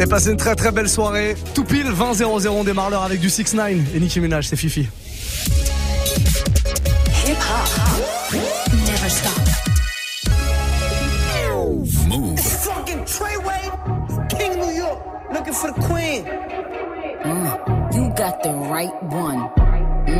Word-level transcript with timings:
Et 0.00 0.06
passez 0.06 0.30
une 0.30 0.36
très 0.36 0.54
très 0.54 0.70
belle 0.70 0.88
soirée. 0.88 1.34
Tout 1.54 1.64
pile 1.64 1.86
20-0-0, 1.86 2.48
on 2.48 2.64
démarre 2.64 2.90
l'heure 2.90 3.02
avec 3.02 3.20
du 3.20 3.28
6 3.28 3.54
9 3.54 3.94
et 3.94 4.00
Nicki 4.00 4.20
Minaj, 4.20 4.46
c'est 4.46 4.56
Fifi. 4.56 4.88
Hip 7.26 7.32
hop. 7.32 8.34
Never 8.86 9.10
stop. 9.10 9.32
Move. 12.08 12.38
Fucking 12.38 13.04
Treyway, 13.04 13.70
King 14.30 14.58
New 14.60 14.72
York, 14.72 14.98
looking 15.32 15.52
for 15.52 15.72
the 15.72 15.80
queen. 15.80 16.24
Mm, 17.24 17.94
you 17.94 18.08
got 18.16 18.42
the 18.42 18.52
right 18.70 18.94
one. 19.02 19.50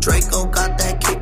Draco 0.00 0.46
got 0.46 0.78
that 0.78 1.00
kickback 1.00 1.21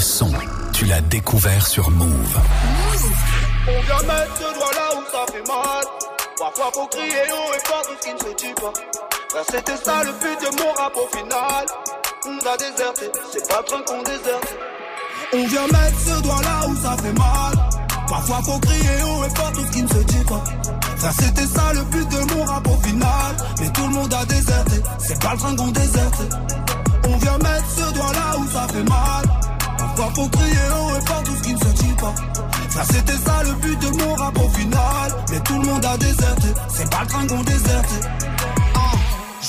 Son 0.00 0.32
tu 0.72 0.86
l'as 0.86 1.00
découvert 1.02 1.66
sur 1.66 1.88
Move. 1.90 2.40
On 3.68 3.80
vient 3.82 4.02
mettre 4.08 4.36
ce 4.36 4.54
doigt 4.54 4.72
là 4.74 4.96
où 4.96 5.04
ça 5.10 5.32
fait 5.32 5.46
mal. 5.46 5.84
Parfois 6.36 6.70
faut 6.74 6.86
crier 6.88 7.22
haut 7.30 7.54
et 7.54 7.68
fort 7.68 7.82
tout 7.82 7.94
ce 8.00 8.08
qui 8.08 8.14
ne 8.14 8.18
se 8.18 8.36
dit 8.36 8.54
pas. 8.54 9.42
c'était 9.50 9.76
ça 9.76 10.02
le 10.02 10.12
but 10.12 10.40
de 10.40 10.62
mon 10.62 10.72
rap 10.72 10.92
au 10.96 11.16
final. 11.16 11.66
On 12.26 12.38
a 12.46 12.56
déserté, 12.56 13.10
c'est 13.32 13.48
pas 13.48 13.58
le 13.60 13.64
train 13.64 13.82
qu'on 13.82 14.02
déserte. 14.02 14.56
On 15.32 15.46
vient 15.46 15.66
mettre 15.66 16.00
ce 16.00 16.22
doigt 16.22 16.42
là 16.42 16.68
où 16.68 16.76
ça 16.76 16.96
fait 17.02 17.12
mal. 17.12 17.54
Parfois 18.08 18.40
faut 18.42 18.58
crier 18.58 19.02
haut 19.04 19.24
et 19.24 19.36
fort 19.36 19.52
tout 19.52 19.64
ce 19.64 19.70
qui 19.70 19.82
ne 19.82 19.88
se 19.88 20.02
dit 20.04 20.24
pas. 20.24 20.44
Ça 20.98 21.10
c'était 21.20 21.46
ça 21.46 21.72
le 21.72 21.82
but 21.84 22.08
de 22.08 22.34
mon 22.34 22.44
rap 22.44 22.66
au 22.66 22.86
final. 22.86 23.36
Mais 23.60 23.70
tout 23.70 23.86
le 23.86 23.94
monde 23.94 24.12
a 24.14 24.24
déserté, 24.24 24.82
c'est 24.98 25.22
pas 25.22 25.32
le 25.32 25.38
train 25.38 25.56
qu'on 25.56 25.70
déserte. 25.70 26.22
On 27.08 27.16
vient 27.16 27.38
mettre 27.38 27.70
ce 27.76 27.92
doigt 27.92 28.12
là 28.12 28.38
où 28.38 28.50
ça 28.50 28.66
fait 28.72 28.88
mal. 28.88 29.33
Faut 29.96 30.28
crier 30.28 30.54
haut 30.54 30.96
et 30.96 31.06
fort 31.06 31.22
tout 31.24 31.34
ce 31.36 31.42
qui 31.42 31.54
ne 31.54 31.58
se 31.58 31.82
dit 31.82 31.94
pas. 31.94 32.14
Ça 32.70 32.82
c'était 32.84 33.12
ça 33.12 33.42
le 33.44 33.52
but 33.54 33.78
de 33.80 33.88
mon 33.98 34.14
rap 34.14 34.36
au 34.38 34.48
final. 34.50 35.24
Mais 35.30 35.40
tout 35.40 35.58
le 35.58 35.66
monde 35.66 35.84
a 35.84 35.96
déserté, 35.96 36.48
c'est 36.68 36.90
pas 36.90 37.02
le 37.02 37.06
train 37.08 37.26
qu'on 37.26 37.42
déserte. 37.42 37.90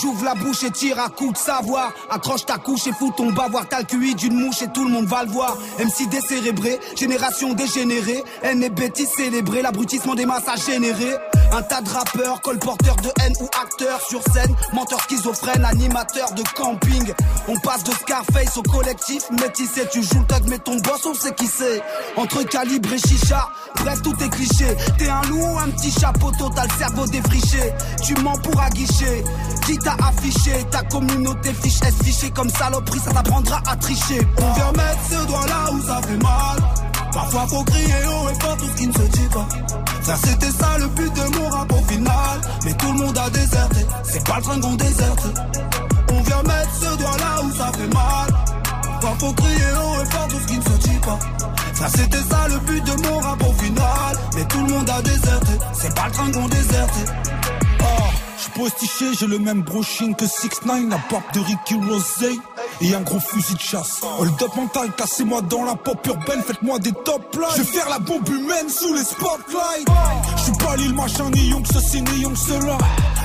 J'ouvre 0.02 0.26
la 0.26 0.36
bouche 0.36 0.64
et 0.64 0.72
tire 0.72 1.00
à 1.00 1.10
coup 1.10 1.32
de 1.32 1.38
savoir. 1.38 1.94
Accroche 2.10 2.46
ta 2.46 2.58
couche 2.58 2.86
et 2.88 2.92
fous 2.92 3.14
ton 3.16 3.32
bavoir. 3.32 3.68
T'as 3.68 3.80
le 3.80 3.86
QI 3.86 4.14
d'une 4.16 4.36
mouche 4.36 4.62
et 4.62 4.68
tout 4.68 4.84
le 4.84 4.92
monde 4.92 5.06
va 5.06 5.24
le 5.24 5.30
voir. 5.30 5.58
MC 5.80 6.10
décérébré, 6.10 6.80
génération 6.96 7.54
dégénérée. 7.54 8.24
N 8.44 8.62
et 8.62 8.70
bêtise 8.70 9.10
célébrée, 9.10 9.62
l'abrutissement 9.62 10.16
des 10.16 10.26
masses 10.26 10.48
a 10.48 10.58
généré. 10.58 11.16
Un 11.52 11.62
tas 11.62 11.82
de 11.82 11.90
rappeurs, 11.90 12.42
colporteurs 12.42 12.96
de 12.98 13.10
haine 13.22 13.34
ou 13.40 13.48
acteurs 13.62 14.02
sur 14.02 14.22
scène. 14.34 14.54
Menteurs 14.74 15.02
schizophrènes, 15.02 15.66
animateurs 15.66 16.34
de 16.34 16.44
camping. 16.56 17.14
On 17.48 17.58
passe 17.60 17.84
de 17.84 17.92
Scarface 17.92 18.58
au 18.58 18.64
collectif 18.64 19.24
métissé. 19.32 19.88
Tu 19.92 20.04
joues 20.04 20.20
le 20.20 20.26
tag, 20.26 20.44
mais 20.48 20.60
ton 20.60 20.76
boss, 20.78 21.06
on 21.06 21.14
sait 21.14 21.34
qui 21.34 21.48
c'est. 21.48 21.82
Entre 22.18 22.44
calibre 22.44 22.92
et 22.94 23.00
chicha, 23.00 23.50
bref, 23.78 24.02
tout 24.02 24.16
est 24.24 24.30
cliché. 24.30 24.76
T'es 24.98 25.10
un 25.10 25.22
loup 25.24 25.44
ou 25.44 25.60
un 25.60 25.70
petit 25.70 25.92
chapeau, 25.92 26.32
total 26.32 26.68
cerveau 26.78 27.06
défriché. 27.06 27.74
Tu 28.04 28.14
mens 28.16 28.38
pour 28.40 28.60
aguicher 28.62 29.24
t'as 29.74 29.96
affiché? 30.08 30.66
Ta 30.72 30.82
communauté 30.84 31.54
fiche 31.54 31.82
S 31.82 31.96
fichée 32.04 32.32
comme 32.32 32.50
saloperie, 32.50 33.00
ça 33.00 33.12
t'apprendra 33.12 33.62
à 33.68 33.76
tricher. 33.76 34.22
On 34.38 34.54
vient 34.54 34.72
mettre 34.72 35.00
ce 35.10 35.26
doigt 35.26 35.46
là 35.48 35.72
où 35.72 35.82
ça 35.82 36.02
fait 36.02 36.18
mal. 36.18 36.95
Parfois 37.16 37.48
faut 37.48 37.64
crier 37.64 38.06
haut 38.08 38.30
et 38.30 38.44
fort 38.44 38.58
tout 38.58 38.66
ce 38.66 38.76
qui 38.76 38.88
ne 38.88 38.92
se 38.92 39.04
dit 39.04 39.30
pas. 39.32 39.48
Ça 40.02 40.16
c'était 40.18 40.52
ça 40.52 40.78
le 40.78 40.88
but 40.88 41.14
de 41.14 41.40
mon 41.40 41.48
rap 41.48 41.72
au 41.72 41.82
final. 41.90 42.42
Mais 42.66 42.74
tout 42.74 42.92
le 42.92 43.06
monde 43.06 43.18
a 43.18 43.30
déserté, 43.30 43.86
c'est 44.04 44.24
pas 44.28 44.36
le 44.36 44.42
train 44.42 44.60
qu'on 44.60 44.76
déserte. 44.76 45.28
On 46.12 46.22
vient 46.22 46.44
mettre 46.44 46.76
ce 46.76 46.98
doigt 46.98 47.18
là 47.18 47.42
où 47.42 47.56
ça 47.56 47.72
fait 47.72 47.94
mal. 47.94 48.28
Parfois 48.84 49.16
faut 49.18 49.34
crier 49.34 49.72
haut 49.78 50.02
et 50.04 50.12
fort 50.12 50.28
tout 50.28 50.40
ce 50.42 50.46
qui 50.46 50.58
ne 50.58 50.64
se 50.64 50.78
dit 50.90 51.00
pas. 51.06 51.20
Ça 51.74 51.88
c'était 51.88 52.30
ça 52.30 52.48
le 52.50 52.60
but 52.60 52.84
de 52.84 53.08
mon 53.08 53.20
rap 53.20 53.44
au 53.44 53.54
final. 53.64 54.18
Mais 54.36 54.44
tout 54.44 54.66
le 54.66 54.74
monde 54.74 54.90
a 54.90 55.02
déserté, 55.02 55.54
c'est 55.72 55.96
pas 55.96 56.08
le 56.08 56.12
train 56.12 56.32
qu'on 56.34 56.48
déserte. 56.50 56.96
Postiché, 58.56 59.14
j'ai 59.20 59.28
le 59.28 59.38
même 59.38 59.62
brushing 59.64 60.16
que 60.16 60.26
6 60.26 60.66
9 60.66 60.90
la 60.90 60.98
pop 61.10 61.22
de 61.34 61.40
Ricky 61.42 61.76
Rosé. 61.76 62.40
et 62.80 62.96
un 62.96 63.02
gros 63.02 63.20
fusil 63.20 63.56
de 63.56 63.60
chasse. 63.60 64.02
Hold 64.18 64.42
up 64.42 64.56
mental, 64.56 64.92
cassez-moi 64.96 65.42
dans 65.42 65.66
la 65.66 65.76
pop 65.76 66.06
urbaine, 66.08 66.42
faites-moi 66.42 66.80
des 66.80 66.94
top 66.94 67.34
lines. 67.34 67.44
Je 67.58 67.62
vais 67.62 67.78
faire 67.80 67.90
la 67.90 68.00
bombe 68.00 68.28
humaine 68.30 68.70
sous 68.70 68.94
les 68.94 69.04
spotlights. 69.04 69.88
Je 70.38 70.44
suis 70.44 70.54
pas 70.54 70.76
l'île 70.78 70.94
machin, 70.94 71.30
ni 71.32 71.50
Young, 71.50 71.66
ceci, 71.72 72.02
ni 72.02 72.22
Young, 72.22 72.36
cela. 72.36 72.78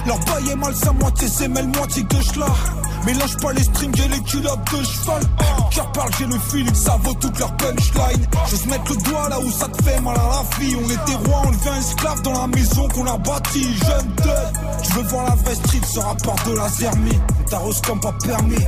Leur 0.07 0.19
bail 0.21 0.51
est 0.51 0.57
mal, 0.57 0.75
sa 0.75 0.93
moitié 0.93 1.29
c'est 1.29 1.49
moitié 1.49 2.03
gauche 2.05 2.37
là. 2.37 2.47
Mélange 3.05 3.37
pas 3.39 3.53
les 3.53 3.65
strings 3.65 4.01
et 4.05 4.09
les 4.09 4.21
culottes 4.23 4.73
de 4.73 4.85
cheval. 4.85 5.23
Car 5.75 5.93
parle, 5.93 6.11
j'ai 6.19 6.27
le 6.27 6.39
feeling, 6.39 6.75
ça 6.75 6.97
vaut 7.03 7.15
toute 7.15 7.39
leur 7.39 7.57
punchline. 7.57 8.27
J'ose 8.49 8.67
mettre 8.67 8.93
le 8.93 8.97
doigt 9.03 9.29
là 9.29 9.41
où 9.41 9.51
ça 9.51 9.69
te 9.69 9.83
fait 9.83 10.01
mal 10.01 10.17
à 10.17 10.29
la 10.29 10.59
vie. 10.59 10.77
On 10.77 10.91
était 10.91 11.29
rois, 11.29 11.43
on 11.47 11.51
devient 11.51 11.79
esclave 11.79 12.23
dans 12.23 12.41
la 12.41 12.47
maison 12.49 12.89
qu'on 12.89 13.07
a 13.07 13.17
bâtie. 13.19 13.75
Jeune 13.79 14.15
de, 14.17 14.83
tu 14.83 14.93
veux 14.93 15.03
voir 15.09 15.25
la 15.25 15.35
vraie 15.37 15.55
street, 15.55 15.81
ce 15.87 16.01
rapport 16.01 16.37
de 16.47 16.57
la 16.57 16.69
zermie. 16.69 17.19
On 17.41 17.49
t'arrose 17.49 17.81
comme 17.83 18.01
pas 18.01 18.15
permis. 18.25 18.65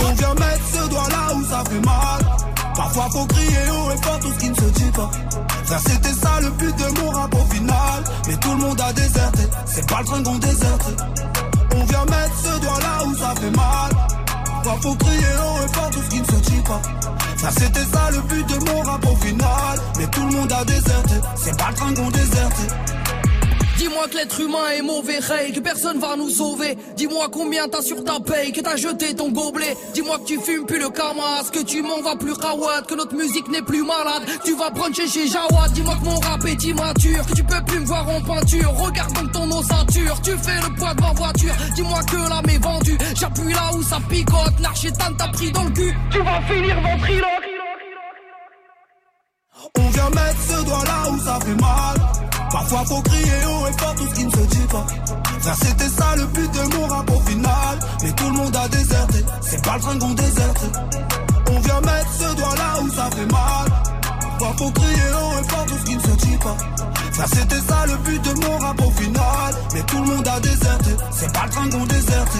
On 0.00 0.12
vient 0.14 0.34
mettre 0.34 0.64
ce 0.72 0.88
doigt 0.88 1.08
là 1.08 1.34
où 1.34 1.44
ça 1.44 1.64
fait 1.68 1.80
mal. 1.80 2.36
Parfois 2.76 3.08
faut 3.12 3.26
crier 3.26 3.70
haut 3.70 3.90
et 3.92 4.02
fort 4.02 4.18
tout 4.20 4.32
ce 4.32 4.38
qui 4.38 4.50
ne 4.50 4.54
se 4.54 4.64
dit 4.64 4.90
pas. 4.92 5.10
Ça 5.64 5.78
c'était 5.78 6.12
ça 6.12 6.40
le 6.40 6.50
but 6.50 6.76
de 6.76 7.00
mon 7.00 7.10
rap 7.10 7.34
au 7.34 7.54
final. 7.54 8.04
Mais 8.28 8.36
tout 8.36 8.50
le 8.50 8.56
monde 8.58 8.80
a 8.80 8.92
déserté, 8.92 9.42
c'est 9.66 9.88
pas 9.88 10.00
le 10.00 10.04
train 10.06 10.22
qu'on 10.22 10.38
déserte. 10.38 11.03
Faut 14.82 14.94
crier 14.96 15.18
haut 15.18 15.64
et 15.64 15.74
fort 15.74 15.90
tout 15.90 16.02
ce 16.02 16.08
qui 16.10 16.20
ne 16.20 16.26
se 16.26 16.50
dit 16.50 16.62
pas. 16.66 16.82
Ça 17.36 17.50
c'était 17.50 17.84
ça 17.84 18.10
le 18.10 18.20
but 18.22 18.46
de 18.48 18.70
mon 18.70 18.80
rap 18.82 19.04
au 19.06 19.16
final. 19.16 19.78
Mais 19.98 20.06
tout 20.08 20.20
le 20.26 20.32
monde 20.32 20.52
a 20.52 20.64
déserté, 20.64 21.14
c'est 21.36 21.56
pas 21.56 21.68
le 21.70 21.74
train 21.74 21.94
qu'on 21.94 22.10
déserte. 22.10 22.93
Dis-moi 23.84 24.08
que 24.08 24.16
l'être 24.16 24.40
humain 24.40 24.70
est 24.78 24.80
mauvais, 24.80 25.18
Ray, 25.18 25.52
que 25.52 25.60
personne 25.60 25.98
va 25.98 26.16
nous 26.16 26.30
sauver. 26.30 26.74
Dis-moi 26.96 27.28
combien 27.30 27.68
t'as 27.68 27.82
sur 27.82 28.02
ta 28.02 28.18
paye, 28.18 28.50
que 28.50 28.62
t'as 28.62 28.76
jeté 28.76 29.14
ton 29.14 29.30
gobelet. 29.30 29.76
Dis-moi 29.92 30.20
que 30.20 30.24
tu 30.24 30.40
fumes 30.40 30.64
plus 30.64 30.78
le 30.78 30.88
camas, 30.88 31.44
que 31.52 31.62
tu 31.62 31.82
m'en 31.82 32.00
vas 32.00 32.16
plus 32.16 32.32
rawad, 32.32 32.86
que 32.86 32.94
notre 32.94 33.14
musique 33.14 33.46
n'est 33.48 33.60
plus 33.60 33.84
malade. 33.84 34.22
Tu 34.42 34.54
vas 34.56 34.70
bruncher 34.70 35.06
chez 35.06 35.26
Jawad. 35.26 35.70
Dis-moi 35.74 35.96
que 35.96 36.04
mon 36.06 36.18
rap 36.18 36.42
est 36.46 36.64
immature, 36.64 37.26
que 37.26 37.34
tu 37.34 37.44
peux 37.44 37.62
plus 37.66 37.80
me 37.80 37.84
voir 37.84 38.08
en 38.08 38.22
peinture. 38.22 38.72
Regarde 38.72 39.12
donc 39.12 39.32
ton 39.32 39.50
ossature, 39.50 40.22
tu 40.22 40.30
fais 40.30 40.60
le 40.66 40.74
poids 40.76 40.94
de 40.94 41.00
ma 41.02 41.12
voiture. 41.12 41.54
Dis-moi 41.74 42.00
que 42.04 42.16
l'âme 42.16 42.48
est 42.48 42.64
vendue, 42.64 42.98
j'appuie 43.14 43.52
là 43.52 43.70
où 43.74 43.82
ça 43.82 43.98
picote. 44.08 44.60
L'archétan 44.62 45.12
t'a 45.18 45.28
pris 45.28 45.52
dans 45.52 45.64
le 45.64 45.70
cul, 45.72 45.94
tu 46.10 46.18
vas 46.22 46.40
finir 46.48 46.80
ventriloque. 46.80 47.48
On 49.76 49.88
vient 49.90 50.08
mettre 50.08 50.40
ce 50.40 50.64
doigt 50.64 50.84
là 50.86 51.10
où 51.10 51.18
ça 51.18 51.38
fait 51.44 51.60
mal. 51.60 52.43
Parfois 52.54 52.84
faut 52.84 53.02
crier 53.02 53.44
haut 53.46 53.66
et 53.66 53.82
fort 53.82 53.94
tout 53.96 54.06
ce 54.06 54.14
qui 54.14 54.24
ne 54.26 54.30
se 54.30 54.46
dit 54.46 54.66
pas. 54.70 54.86
Ça 55.40 55.54
c'était 55.60 55.88
ça 55.88 56.14
le 56.14 56.24
but 56.26 56.52
de 56.52 56.76
mon 56.76 56.86
rap 56.86 57.10
final. 57.26 57.78
Mais 58.00 58.12
tout 58.12 58.26
le 58.26 58.30
monde 58.30 58.54
a 58.54 58.68
déserté, 58.68 59.24
c'est 59.40 59.64
pas 59.64 59.74
le 59.74 59.80
train 59.80 59.98
qu'on 59.98 60.14
déserte. 60.14 60.64
On 61.50 61.58
vient 61.58 61.80
mettre 61.80 62.12
ce 62.12 62.36
doigt 62.36 62.54
là 62.54 62.80
où 62.80 62.88
ça 62.90 63.10
fait 63.10 63.26
mal. 63.26 63.66
Parfois 64.38 64.54
faut 64.56 64.70
crier 64.70 65.10
haut 65.14 65.40
et 65.40 65.48
fort 65.50 65.66
tout 65.66 65.78
ce 65.78 65.84
qui 65.84 65.96
ne 65.96 66.00
se 66.00 66.26
dit 66.26 66.38
pas. 66.38 66.56
Ça 67.10 67.24
c'était 67.26 67.60
ça 67.68 67.86
le 67.86 67.96
but 67.96 68.22
de 68.22 68.46
mon 68.46 68.58
rap 68.58 68.80
final. 68.98 69.54
Mais 69.74 69.82
tout 69.82 69.98
le 69.98 70.14
monde 70.14 70.28
a 70.28 70.38
déserté, 70.38 70.90
c'est 71.10 71.32
pas 71.32 71.46
le 71.46 71.50
train 71.50 71.68
qu'on 71.70 71.86
déserte. 71.86 72.36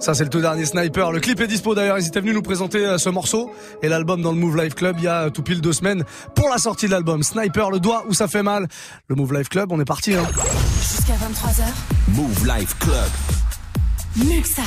Ça 0.00 0.14
c'est 0.14 0.24
le 0.24 0.30
tout 0.30 0.40
dernier 0.40 0.64
Sniper. 0.64 1.12
Le 1.12 1.20
clip 1.20 1.40
est 1.40 1.46
dispo 1.46 1.74
d'ailleurs. 1.74 1.98
Ils 1.98 2.06
étaient 2.06 2.20
venus 2.20 2.34
nous 2.34 2.42
présenter 2.42 2.84
euh, 2.84 2.98
ce 2.98 3.08
morceau 3.08 3.50
et 3.82 3.88
l'album 3.88 4.22
dans 4.22 4.32
le 4.32 4.38
Move 4.38 4.56
Life 4.56 4.74
Club 4.74 4.96
il 4.98 5.04
y 5.04 5.08
a 5.08 5.24
euh, 5.24 5.30
tout 5.30 5.42
pile 5.42 5.60
deux 5.60 5.72
semaines 5.72 6.04
pour 6.34 6.48
la 6.48 6.58
sortie 6.58 6.86
de 6.86 6.92
l'album. 6.92 7.22
Sniper, 7.22 7.70
le 7.70 7.80
doigt 7.80 8.04
où 8.08 8.14
ça 8.14 8.28
fait 8.28 8.42
mal. 8.42 8.68
Le 9.08 9.16
Move 9.16 9.34
Life 9.34 9.48
Club, 9.48 9.72
on 9.72 9.80
est 9.80 9.84
parti. 9.84 10.14
Hein. 10.14 10.24
Jusqu'à 10.80 11.14
23h. 11.14 11.64
Move 12.14 12.46
Life 12.46 12.76
Club. 12.78 14.26
Muxa. 14.26 14.62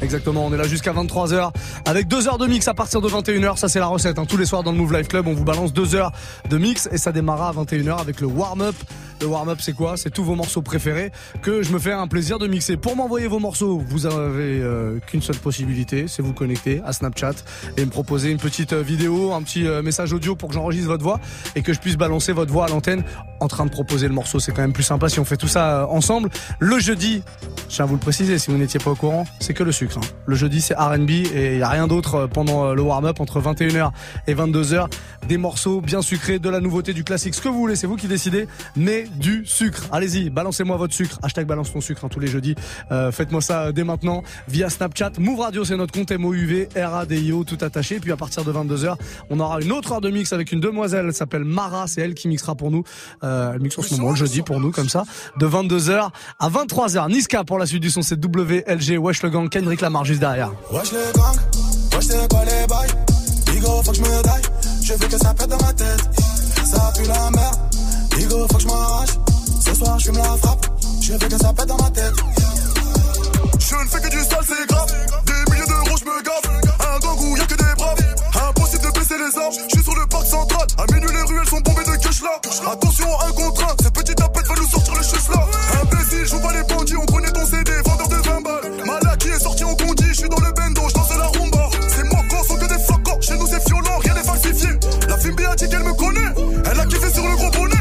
Exactement, 0.00 0.46
on 0.46 0.52
est 0.52 0.56
là 0.56 0.64
jusqu'à 0.68 0.92
23h 0.92 1.50
avec 1.84 2.06
deux 2.06 2.28
heures 2.28 2.38
de 2.38 2.46
mix 2.46 2.68
à 2.68 2.74
partir 2.74 3.00
de 3.00 3.08
21h. 3.08 3.56
Ça 3.56 3.68
c'est 3.68 3.80
la 3.80 3.88
recette. 3.88 4.18
Hein. 4.18 4.26
Tous 4.26 4.36
les 4.36 4.46
soirs 4.46 4.62
dans 4.62 4.70
le 4.70 4.78
Move 4.78 4.96
Life 4.96 5.08
Club, 5.08 5.26
on 5.26 5.34
vous 5.34 5.44
balance 5.44 5.72
deux 5.72 5.96
heures 5.96 6.12
de 6.48 6.56
mix 6.56 6.88
et 6.92 6.98
ça 6.98 7.10
démarra 7.10 7.48
à 7.48 7.52
21h 7.52 7.98
avec 7.98 8.20
le 8.20 8.28
warm-up. 8.28 8.76
Le 9.20 9.26
warm-up 9.26 9.58
c'est 9.60 9.72
quoi? 9.72 9.96
C'est 9.96 10.10
tous 10.10 10.22
vos 10.22 10.36
morceaux 10.36 10.62
préférés 10.62 11.10
que 11.42 11.62
je 11.62 11.72
me 11.72 11.80
fais 11.80 11.90
un 11.90 12.06
plaisir 12.06 12.38
de 12.38 12.46
mixer. 12.46 12.76
Pour 12.76 12.94
m'envoyer 12.94 13.26
vos 13.26 13.40
morceaux, 13.40 13.82
vous 13.88 14.06
avez 14.06 14.60
euh, 14.62 15.00
qu'une 15.00 15.20
seule 15.20 15.36
possibilité, 15.36 16.06
c'est 16.06 16.22
vous 16.22 16.32
connecter 16.32 16.80
à 16.84 16.92
Snapchat 16.92 17.32
et 17.76 17.84
me 17.84 17.90
proposer 17.90 18.30
une 18.30 18.38
petite 18.38 18.74
euh, 18.74 18.82
vidéo, 18.82 19.32
un 19.32 19.42
petit 19.42 19.66
euh, 19.66 19.82
message 19.82 20.12
audio 20.12 20.36
pour 20.36 20.50
que 20.50 20.54
j'enregistre 20.54 20.86
votre 20.86 21.02
voix 21.02 21.18
et 21.56 21.62
que 21.62 21.72
je 21.72 21.80
puisse 21.80 21.96
balancer 21.96 22.32
votre 22.32 22.52
voix 22.52 22.66
à 22.66 22.68
l'antenne 22.68 23.02
en 23.40 23.48
train 23.48 23.66
de 23.66 23.70
proposer 23.70 24.06
le 24.06 24.14
morceau. 24.14 24.38
C'est 24.38 24.52
quand 24.52 24.62
même 24.62 24.72
plus 24.72 24.84
sympa 24.84 25.08
si 25.08 25.18
on 25.18 25.24
fait 25.24 25.36
tout 25.36 25.48
ça 25.48 25.88
ensemble. 25.90 26.28
Le 26.60 26.78
jeudi, 26.78 27.22
je 27.68 27.74
tiens 27.74 27.84
à 27.84 27.88
vous 27.88 27.94
le 27.94 28.00
préciser 28.00 28.38
si 28.38 28.52
vous 28.52 28.56
n'étiez 28.58 28.78
pas 28.78 28.92
au 28.92 28.96
courant, 28.96 29.26
c'est 29.40 29.54
que 29.54 29.64
le 29.64 29.72
sucre. 29.72 29.87
Hein. 29.96 30.00
Le 30.26 30.36
jeudi 30.36 30.60
c'est 30.60 30.74
R&B 30.74 31.10
et 31.10 31.54
il 31.54 31.58
y 31.58 31.62
a 31.62 31.68
rien 31.68 31.86
d'autre 31.86 32.14
euh, 32.14 32.26
pendant 32.26 32.66
euh, 32.66 32.74
le 32.74 32.82
warm-up 32.82 33.20
entre 33.20 33.40
21h 33.40 33.90
et 34.26 34.34
22h. 34.34 34.86
Des 35.28 35.38
morceaux 35.38 35.80
bien 35.80 36.02
sucrés, 36.02 36.38
de 36.38 36.48
la 36.48 36.60
nouveauté, 36.60 36.92
du 36.92 37.04
classique, 37.04 37.34
ce 37.34 37.40
que 37.40 37.48
vous 37.48 37.58
voulez, 37.58 37.76
c'est 37.76 37.86
vous 37.86 37.96
qui 37.96 38.08
décidez, 38.08 38.46
mais 38.76 39.06
du 39.16 39.44
sucre. 39.44 39.84
Allez-y, 39.92 40.30
balancez-moi 40.30 40.76
votre 40.76 40.94
sucre. 40.94 41.18
Hashtag 41.22 41.46
balance 41.46 41.72
ton 41.72 41.80
sucre 41.80 42.04
hein, 42.04 42.08
tous 42.10 42.20
les 42.20 42.28
jeudis. 42.28 42.54
Euh, 42.92 43.10
Faites-moi 43.12 43.40
ça 43.40 43.72
dès 43.72 43.84
maintenant 43.84 44.22
via 44.48 44.70
Snapchat. 44.70 45.12
Move 45.18 45.40
Radio, 45.40 45.64
c'est 45.64 45.76
notre 45.76 45.92
compte 45.92 46.12
MOUV, 46.12 46.68
R-A-D-I-O, 46.76 47.44
tout 47.44 47.58
attaché. 47.60 48.00
Puis 48.00 48.12
à 48.12 48.16
partir 48.16 48.44
de 48.44 48.52
22h, 48.52 48.96
on 49.30 49.40
aura 49.40 49.60
une 49.60 49.72
autre 49.72 49.92
heure 49.92 50.00
de 50.00 50.10
mix 50.10 50.32
avec 50.32 50.52
une 50.52 50.60
demoiselle, 50.60 51.06
elle 51.06 51.14
s'appelle 51.14 51.44
Mara, 51.44 51.86
c'est 51.86 52.00
elle 52.00 52.14
qui 52.14 52.28
mixera 52.28 52.54
pour 52.54 52.70
nous. 52.70 52.84
Elle 53.22 53.60
mixe 53.60 53.78
en 53.78 53.82
ce 53.82 53.94
moment 53.94 54.10
le 54.10 54.16
jeudi 54.16 54.42
pour 54.42 54.60
nous, 54.60 54.70
comme 54.70 54.88
ça, 54.88 55.04
de 55.38 55.46
22h 55.46 56.10
à 56.38 56.48
23h. 56.48 57.10
Niska 57.10 57.44
pour 57.44 57.58
la 57.58 57.66
suite 57.66 57.82
du 57.82 57.90
son, 57.90 58.02
c'est 58.02 58.22
WLG, 58.24 58.98
Wesh 58.98 59.22
le 59.22 59.48
Kendrick 59.48 59.77
Lamar 59.80 60.04
juste 60.04 60.20
derrière. 60.20 60.50
Wesh 60.72 60.92
les 60.92 60.98
gangs, 61.14 61.36
wesh 61.94 62.06
c'est 62.06 62.28
quoi 62.30 62.44
les 62.44 62.66
bails? 62.66 62.90
Bigo 63.46 63.82
faut 63.84 63.90
que 63.92 63.96
je 63.96 64.02
me 64.02 64.22
daille, 64.22 64.42
je 64.82 64.92
veux 64.94 65.08
que 65.08 65.18
ça 65.18 65.32
pète 65.34 65.48
dans 65.48 65.56
ma 65.58 65.72
tête 65.72 66.00
Ça 66.64 66.92
pue 66.96 67.06
la 67.06 67.30
merde, 67.30 67.56
Bigo 68.16 68.46
faut 68.50 68.56
que 68.56 68.62
je 68.62 68.66
m'arrache 68.66 69.10
Ce 69.64 69.74
soir 69.74 69.98
je 69.98 70.04
fume 70.06 70.18
la 70.18 70.36
frappe, 70.36 70.66
je 71.00 71.12
veux 71.12 71.18
que 71.18 71.38
ça 71.38 71.52
pète 71.52 71.66
dans 71.66 71.76
ma 71.76 71.90
tête 71.90 72.12
Je 73.58 73.74
ne 73.74 73.88
fais 73.88 74.00
que 74.00 74.08
du 74.10 74.18
sale, 74.18 74.44
c'est 74.46 74.66
grave. 74.68 74.90
Des 75.26 75.52
milliers 75.52 75.66
d'euros, 75.66 75.96
je 75.98 76.04
me 76.04 76.22
gaffe. 76.22 76.48
Un 76.80 76.98
gang 77.00 77.18
où 77.20 77.36
y'a 77.36 77.44
que 77.44 77.54
des 77.54 77.74
braves. 77.76 77.98
Impossible 78.48 78.84
de 78.86 78.90
baisser 78.98 79.18
les 79.18 79.38
armes. 79.38 79.52
Je 79.68 79.74
suis 79.76 79.84
sur 79.84 79.94
le 79.94 80.06
parc 80.06 80.26
central. 80.26 80.66
À 80.78 80.92
minuit, 80.92 81.10
les 81.12 81.22
ruelles 81.22 81.48
sont 81.48 81.60
bombées 81.60 81.84
de 81.84 81.96
cash 82.02 82.22
là. 82.22 82.40
Attention, 82.72 83.08
un 83.26 83.32
contre 83.32 83.64
un. 83.64 83.74
Cette 83.82 83.92
petite 83.94 84.16
tapette 84.16 84.46
va 84.46 84.54
nous 84.54 84.68
sortir 84.68 84.94
le 84.94 85.02
chef 85.02 85.28
là. 85.28 85.44
Imbécile, 85.82 86.26
joue 86.26 86.40
pas 86.40 86.52
les 86.52 86.62
bandits. 86.62 86.96
On 86.96 87.06
connaît 87.06 87.30
ton 87.32 87.44
CD, 87.44 87.72
vendeur 87.84 88.08
de 88.08 88.16
20 88.16 88.40
balles. 88.40 88.86
Malaki 88.86 89.07
Je 90.18 90.24
suis 90.24 90.30
dans 90.30 90.44
le 90.44 90.52
bendo, 90.52 90.82
je 90.88 90.94
danse 90.94 91.16
la 91.16 91.26
rumba. 91.26 91.70
C'est 91.86 92.02
moi 92.02 92.18
qu'on 92.28 92.42
sont 92.42 92.56
que 92.56 92.66
des 92.66 92.82
flocons. 92.82 93.20
Chez 93.20 93.38
nous, 93.38 93.46
c'est 93.46 93.64
violent, 93.68 93.98
rien 94.02 94.14
n'est 94.14 94.24
falsifié. 94.24 94.68
La 95.08 95.16
fille 95.16 95.32
a 95.48 95.54
dit 95.54 95.68
qu'elle 95.68 95.84
me 95.84 95.92
connaît. 95.92 96.34
Elle 96.68 96.80
a 96.80 96.86
kiffé 96.86 97.08
sur 97.12 97.22
le 97.22 97.36
gros 97.36 97.50
bonnet. 97.52 97.76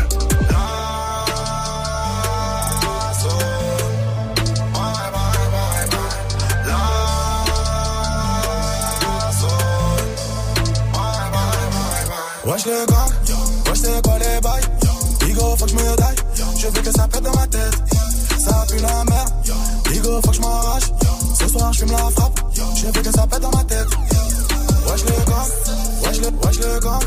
Wesh 12.46 12.65
les 12.65 12.86
gangs, 12.86 13.67
wesh 13.67 13.79
c'est 13.82 14.01
quoi 14.03 14.20
les 14.20 14.39
bails? 14.41 14.62
Bigo 15.22 15.56
faut 15.58 15.65
que 15.65 15.72
je 15.72 15.75
me 15.75 15.96
daille, 15.98 16.15
je 16.56 16.67
veux 16.67 16.82
que 16.84 16.91
ça 16.91 17.08
pète 17.08 17.24
dans 17.24 17.36
ma 17.36 17.48
tête 17.48 17.74
Ça 18.39 18.63
pue 18.70 18.77
la 18.79 19.03
merde, 19.06 19.29
Bigo 19.89 20.22
faut 20.22 20.29
que 20.29 20.36
je 20.36 20.41
m'arrache 20.41 20.84
Ce 21.48 21.54
soir 21.54 21.72
je 21.72 21.80
fume 21.80 21.92
la 21.92 21.98
frappe, 21.98 22.39
je 22.75 22.86
veux 22.88 22.92
que 22.92 23.10
ça 23.10 23.25
pète 23.25 23.39
dans 23.39 23.51
ma 23.51 23.63
tête 23.63 23.88
Wesh 24.86 25.04
les 25.06 25.24
gangs, 25.25 26.04
wesh 26.04 26.20
les, 26.20 26.27
wesh 26.46 26.60
les 26.60 26.80
gangs 26.82 27.00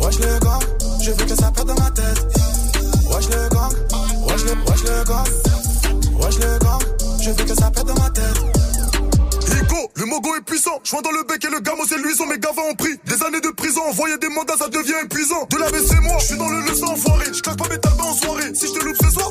Wesh 0.00 0.18
les 0.20 0.38
gangs, 0.40 0.60
je 1.02 1.10
veux 1.10 1.26
que 1.26 1.34
ça 1.34 1.50
pète 1.50 1.66
dans 1.66 1.74
ma 1.74 1.90
tête 1.90 2.26
Wesh 3.10 3.26
les 3.28 3.48
gangs, 3.54 3.74
wesh 4.26 4.44
les, 4.44 4.54
wesh 4.70 4.82
les 4.84 5.04
gangs 5.04 6.18
Wesh 6.18 6.36
les 6.36 6.58
gangs, 6.64 6.78
je 7.20 7.30
veux 7.30 7.44
que 7.44 7.54
ça 7.54 7.70
pète 7.70 7.84
dans 7.84 8.02
ma 8.02 8.08
tête 8.08 8.52
le 9.96 10.06
mogo 10.06 10.34
est 10.36 10.40
puissant. 10.40 10.80
Joint 10.82 11.02
dans 11.02 11.12
le 11.12 11.22
bec 11.22 11.44
et 11.44 11.50
le 11.50 11.60
gamo 11.60 11.82
c'est 11.88 11.98
luisant. 11.98 12.26
Mes 12.26 12.38
gavas 12.38 12.62
ont 12.70 12.74
pris 12.74 12.98
des 13.06 13.22
années 13.22 13.40
de 13.40 13.50
prison. 13.50 13.82
Envoyer 13.88 14.18
des 14.18 14.28
mandats, 14.28 14.56
ça 14.58 14.68
devient 14.68 14.98
épuisant. 15.04 15.46
De 15.50 15.58
la 15.58 15.66
c'est 15.68 16.00
moi, 16.00 16.16
je 16.18 16.26
suis 16.26 16.36
dans 16.36 16.48
le 16.48 16.60
leçon 16.62 16.86
enfoiré. 16.86 17.26
Je 17.32 17.40
claque 17.40 17.56
pas 17.56 17.68
mes 17.68 17.78
talbans 17.78 18.08
en 18.08 18.14
soirée. 18.14 18.54
Si 18.54 18.66
je 18.66 18.72
te 18.72 18.84
loupe 18.84 18.96
ce 19.00 19.10
soir, 19.10 19.30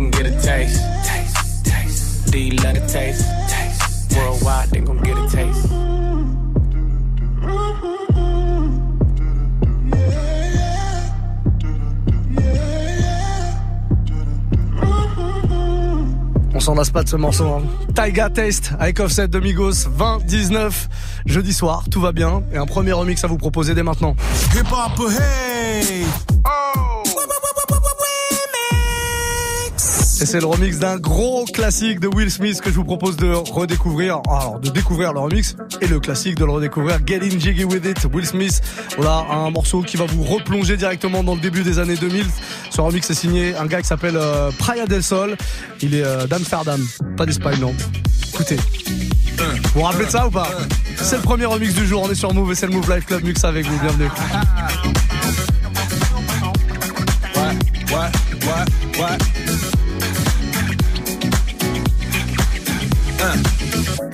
She 0.00 0.08
can 0.08 0.10
get 0.10 0.26
a 0.26 0.30
taste. 0.40 0.82
taste. 1.04 1.64
taste. 1.64 2.32
Do 2.32 2.38
you 2.38 2.56
love 2.56 2.74
the 2.74 2.86
taste? 2.86 3.24
taste. 3.48 4.16
Worldwide, 4.16 4.70
they 4.70 4.80
gon' 4.80 5.02
get 5.02 5.18
a 5.18 5.28
taste. 5.28 5.68
On 16.52 16.62
s'en 16.62 16.74
lasse 16.74 16.90
pas 16.90 17.02
de 17.02 17.08
ce 17.08 17.16
morceau. 17.16 17.46
Hein. 17.46 17.62
Taiga 17.94 18.28
Taste 18.28 18.72
avec 18.78 19.00
Offset 19.00 19.28
de 19.28 19.40
Migos 19.40 19.88
2019 19.88 20.88
jeudi 21.24 21.54
soir, 21.54 21.84
tout 21.90 22.02
va 22.02 22.12
bien 22.12 22.42
et 22.52 22.58
un 22.58 22.66
premier 22.66 22.92
remix 22.92 23.24
à 23.24 23.28
vous 23.28 23.38
proposer 23.38 23.74
dès 23.74 23.82
maintenant. 23.82 24.14
Hip 24.54 24.66
hop, 24.70 25.10
hey! 25.10 26.04
Et 30.20 30.26
c'est 30.26 30.40
le 30.40 30.46
remix 30.46 30.78
d'un 30.78 30.98
gros 30.98 31.46
classique 31.46 31.98
de 31.98 32.06
Will 32.06 32.30
Smith 32.30 32.60
que 32.60 32.68
je 32.70 32.74
vous 32.74 32.84
propose 32.84 33.16
de 33.16 33.32
redécouvrir. 33.32 34.20
Alors, 34.28 34.60
de 34.60 34.68
découvrir 34.68 35.14
le 35.14 35.20
remix 35.20 35.56
et 35.80 35.86
le 35.86 35.98
classique 35.98 36.34
de 36.34 36.44
le 36.44 36.50
redécouvrir. 36.50 36.98
Get 37.06 37.20
in 37.22 37.38
jiggy 37.38 37.64
with 37.64 37.86
it. 37.86 38.06
Will 38.12 38.26
Smith. 38.26 38.60
Voilà, 38.96 39.24
un 39.30 39.50
morceau 39.50 39.80
qui 39.80 39.96
va 39.96 40.04
vous 40.04 40.22
replonger 40.22 40.76
directement 40.76 41.22
dans 41.24 41.34
le 41.34 41.40
début 41.40 41.62
des 41.62 41.78
années 41.78 41.96
2000. 41.96 42.26
Ce 42.68 42.82
remix 42.82 43.08
est 43.08 43.14
signé 43.14 43.56
un 43.56 43.64
gars 43.64 43.80
qui 43.80 43.88
s'appelle 43.88 44.16
euh, 44.16 44.50
Praia 44.58 44.84
del 44.84 45.02
Sol. 45.02 45.38
Il 45.80 45.94
est 45.94 46.04
euh, 46.04 46.26
d'Amsterdam. 46.26 46.86
Pas 47.16 47.24
d'Espagne, 47.24 47.58
non. 47.58 47.74
Écoutez. 48.34 48.56
Vous 48.56 49.44
vous 49.76 49.82
rappelez 49.82 50.04
de 50.04 50.10
ça 50.10 50.26
ou 50.26 50.30
pas? 50.30 50.50
C'est 50.96 51.16
le 51.16 51.22
premier 51.22 51.46
remix 51.46 51.72
du 51.72 51.86
jour. 51.86 52.02
On 52.04 52.10
est 52.10 52.14
sur 52.14 52.34
Move 52.34 52.52
et 52.52 52.54
c'est 52.54 52.66
le 52.66 52.72
Move 52.72 52.94
Life 52.94 53.06
Club 53.06 53.24
Mix 53.24 53.42
avec 53.44 53.66
vous. 53.66 53.78
Bienvenue. 53.78 54.10
Ouais, 57.36 57.96
ouais, 57.96 59.02
ouais. 59.02 59.16
Uh. 59.48 59.79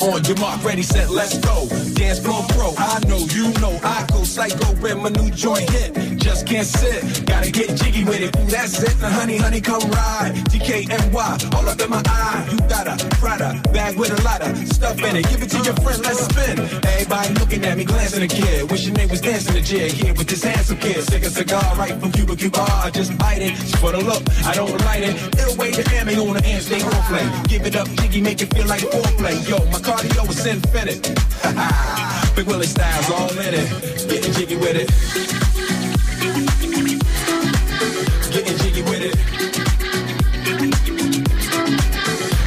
On 0.07 0.23
your 0.23 0.37
mark, 0.39 0.63
ready, 0.63 0.83
set, 0.83 1.11
let's 1.11 1.37
go. 1.39 1.67
Dance 1.95 2.21
floor 2.21 2.45
pro, 2.51 2.73
I 2.79 3.01
know, 3.09 3.19
you 3.35 3.53
know, 3.61 3.77
I 3.83 4.07
go 4.13 4.23
psycho 4.23 4.67
when 4.81 5.03
my 5.03 5.09
new 5.09 5.31
joint 5.33 5.69
hit. 5.69 6.17
Just 6.17 6.47
can't 6.47 6.67
sit, 6.67 7.27
gotta 7.27 7.51
get 7.51 7.75
jiggy 7.75 8.05
with 8.05 8.21
it. 8.21 8.33
That's 8.49 8.81
it, 8.83 8.97
now 9.01 9.11
honey, 9.11 9.37
honey, 9.37 9.61
come 9.61 9.83
ride. 9.91 10.33
DKNY, 10.47 11.55
all 11.55 11.69
up 11.69 11.81
in 11.81 11.91
my 11.91 12.03
eye. 12.07 12.49
You 12.53 12.59
got 12.69 12.87
a 12.87 13.07
Prada 13.17 13.61
bag 13.73 13.99
with 13.99 14.17
a 14.17 14.23
lot 14.23 14.43
of 14.43 14.57
stuff 14.69 14.97
in 14.99 15.17
it. 15.17 15.29
Give 15.29 15.43
it 15.43 15.51
to 15.51 15.59
your 15.59 15.75
friend, 15.83 16.01
let's 16.05 16.25
spin. 16.25 16.61
Everybody 16.87 17.35
looking 17.35 17.65
at 17.65 17.77
me, 17.77 17.85
glancing 17.85 18.23
a 18.23 18.29
kid. 18.29 18.71
Your 18.71 18.95
name 18.95 19.09
was 19.09 19.21
dancing 19.21 19.57
a 19.57 19.61
jig 19.61 19.91
here 19.91 20.15
with 20.15 20.29
this 20.29 20.45
handsome 20.45 20.79
kid. 20.79 21.03
Stick 21.03 21.25
a 21.25 21.31
cigar 21.31 21.75
right 21.75 21.99
from 21.99 22.13
Cuba 22.13 22.37
Cuba. 22.37 22.61
I 22.61 22.91
just 22.91 23.19
bite 23.19 23.43
it. 23.43 23.53
It's 23.53 23.75
for 23.81 23.91
the 23.91 23.99
look, 23.99 24.23
I 24.45 24.55
don't 24.55 24.71
light 24.85 25.03
it. 25.03 25.17
It'll 25.35 25.57
wait 25.57 25.75
the 25.75 25.85
ammo 25.97 26.29
on 26.29 26.35
the 26.35 26.43
hand, 26.45 26.63
stay 26.63 26.81
on 26.81 27.03
play. 27.11 27.27
Give 27.49 27.67
it 27.67 27.75
up, 27.75 27.89
jiggy, 27.99 28.21
make 28.21 28.41
it 28.41 28.55
feel 28.55 28.67
like 28.67 28.83
foreplay. 28.83 29.35
Yo, 29.49 29.59
my 29.73 29.81
cardio 29.97 30.29
is 30.29 30.47
infinite. 30.47 31.03
Big 32.37 32.47
Willie 32.47 32.67
Styles 32.67 33.11
all 33.11 33.31
in 33.31 33.55
it. 33.55 34.09
Getting 34.09 34.33
jiggy 34.35 34.57
with 34.57 34.77
it. 34.77 34.89
Getting 38.33 38.59
jiggy 38.59 38.83
with 38.83 39.03
it. 39.03 39.17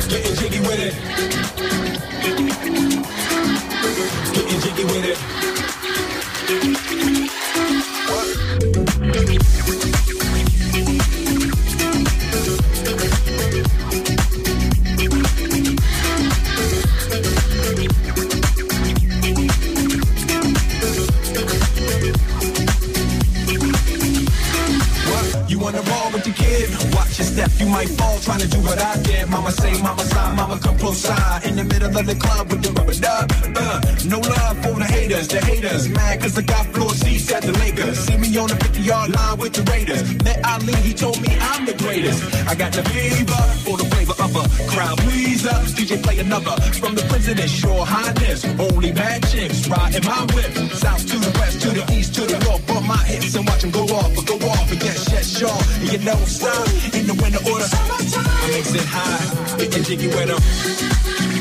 Getting 0.10 0.36
jiggy 0.36 0.60
with 0.60 0.80
it. 0.80 0.94
Getting 4.34 4.60
jiggy 4.62 4.84
You 5.10 5.39
you 27.60 27.68
might 27.68 27.90
fall 27.90 28.18
trying 28.20 28.40
to 28.40 28.48
do 28.48 28.60
what 28.62 28.80
I 28.80 28.96
did. 29.04 29.30
Mama 29.30 29.52
say, 29.52 29.74
mama 29.82 30.04
sign, 30.04 30.36
mama 30.36 30.60
come 30.60 30.78
close 30.78 30.98
side. 30.98 31.46
In 31.46 31.56
the 31.56 31.64
middle 31.64 31.96
of 31.96 32.06
the 32.06 32.16
club 32.16 32.50
with 32.50 32.64
the 32.64 32.72
rubber 32.72 32.94
dub. 32.94 33.32
Uh, 33.56 33.82
no 34.08 34.20
love 34.20 34.58
for 34.64 34.76
the 34.80 34.86
haters, 34.86 35.28
the 35.28 35.42
haters. 35.42 35.90
Mad 35.90 36.22
cause 36.22 36.38
I 36.38 36.42
got 36.42 36.66
floor 36.68 36.92
seats 36.92 37.32
at 37.32 37.44
the 37.44 37.52
Lakers. 37.60 38.00
See 38.00 38.18
me 38.18 38.36
on 38.38 38.48
the 38.48 38.56
50 38.56 38.82
yard 38.82 39.12
line 39.12 39.38
with 39.38 39.54
the 39.54 39.64
Raiders. 39.72 40.02
Met 40.24 40.40
Ali, 40.46 40.76
he 40.88 40.94
told 40.94 41.22
me 41.22 41.36
I'm 41.40 41.66
the 41.66 41.74
greatest. 41.74 42.24
I 42.48 42.56
got 42.56 42.72
the 42.72 42.84
fever 42.90 43.44
for 43.66 43.78
the 43.78 43.86
flavor 43.92 44.16
of 44.24 44.32
a 44.36 44.44
crowd 44.72 44.98
pleaser. 45.00 45.58
DJ 45.76 46.02
play 46.02 46.20
another 46.20 46.56
from 46.80 46.96
the 46.96 47.04
president, 47.10 47.50
sure 47.50 47.86
highness. 47.86 48.46
Only 48.60 48.92
bad 48.92 49.28
chicks 49.28 49.68
riding 49.68 50.06
my 50.06 50.24
whip. 50.34 50.52
South 50.72 51.06
to 51.08 51.18
the 51.18 51.32
west, 51.40 51.62
to 51.62 51.70
the 51.70 51.84
east, 51.94 52.16
to 52.16 52.22
the 52.22 52.40
north. 52.46 52.66
Bump 52.68 52.88
my 52.88 53.04
hips 53.04 53.36
and 53.36 53.46
watch 53.46 53.62
them 53.62 53.72
go 53.72 53.84
off, 54.00 54.16
but 54.16 54.26
go 54.26 54.36
off. 54.48 54.72
And 54.72 54.80
y'all. 55.40 55.64
And 55.80 55.92
you 55.92 56.00
know, 56.00 56.16
stop 56.26 56.68
in 56.94 57.08
the 57.08 57.14
winter 57.22 57.40
order. 57.50 57.66
I 57.72 58.50
makes 58.52 58.74
it 58.74 58.82
high, 58.86 59.58
getting 59.58 59.84
jiggy 59.84 60.08
with 60.08 60.28
them. 60.28 61.39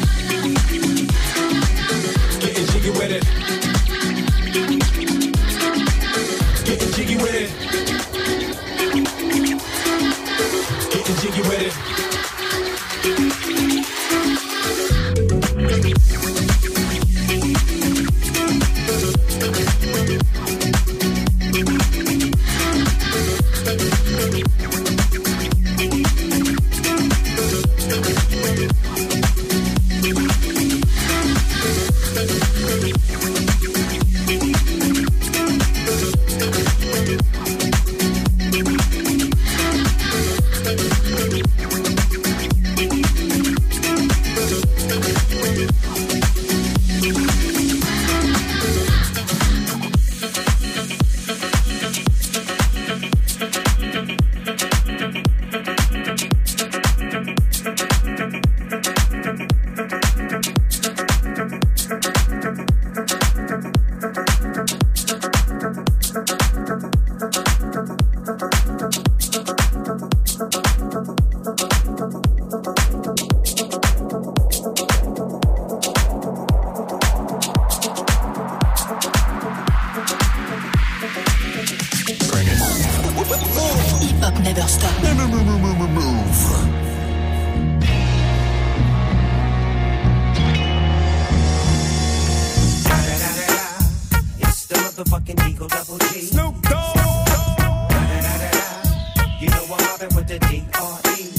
Fucking 95.10 95.40
Eagle 95.48 95.68
Double 95.68 95.98
G. 95.98 96.20
Snoop 96.20 96.60
Dogg. 96.62 96.94
Da, 96.94 97.88
da, 97.88 98.20
da, 98.20 98.38
da, 98.38 98.50
da. 98.50 99.24
You 99.40 99.48
know 99.48 99.64
I'm 99.64 99.82
mobbing 99.86 100.14
with 100.14 100.28
the 100.28 100.38
D.R.E. 100.38 101.32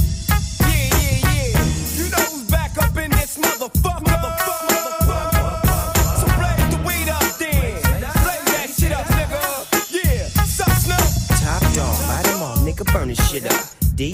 Yeah, 0.59 0.89
yeah, 0.97 1.29
yeah. 1.29 1.63
You 1.93 2.09
know 2.09 2.17
who's 2.17 2.49
back 2.49 2.77
up 2.79 2.97
in 2.97 3.11
this 3.11 3.37
motherfucker. 3.37 4.05
motherfucker. 4.05 4.59
Burn 12.93 13.09
this 13.09 13.29
shit 13.29 13.45
up. 13.45 13.65
D 13.93 14.13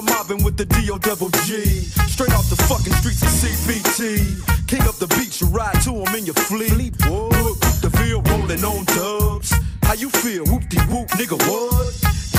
I'm 0.00 0.06
mobbing 0.06 0.42
with 0.42 0.56
the 0.56 0.64
D.O. 0.64 0.96
double 0.96 1.28
G. 1.44 1.60
Straight 2.08 2.32
off 2.32 2.48
the 2.48 2.56
fucking 2.56 2.94
streets 3.04 3.20
of 3.20 3.28
CBT. 3.28 4.40
King 4.66 4.80
up 4.88 4.96
the 4.96 5.06
beach, 5.20 5.42
you 5.42 5.46
ride 5.48 5.76
to 5.84 5.92
him 5.92 6.14
in 6.16 6.24
your 6.24 6.40
fleet. 6.48 6.72
Look, 7.04 7.60
the 7.84 7.92
field 8.00 8.26
rolling 8.30 8.64
on 8.64 8.86
dubs. 8.96 9.52
How 9.82 9.92
you 9.92 10.08
feel? 10.08 10.46
Whoop-de-whoop, 10.46 11.08
nigga, 11.20 11.36
what? 11.44 11.92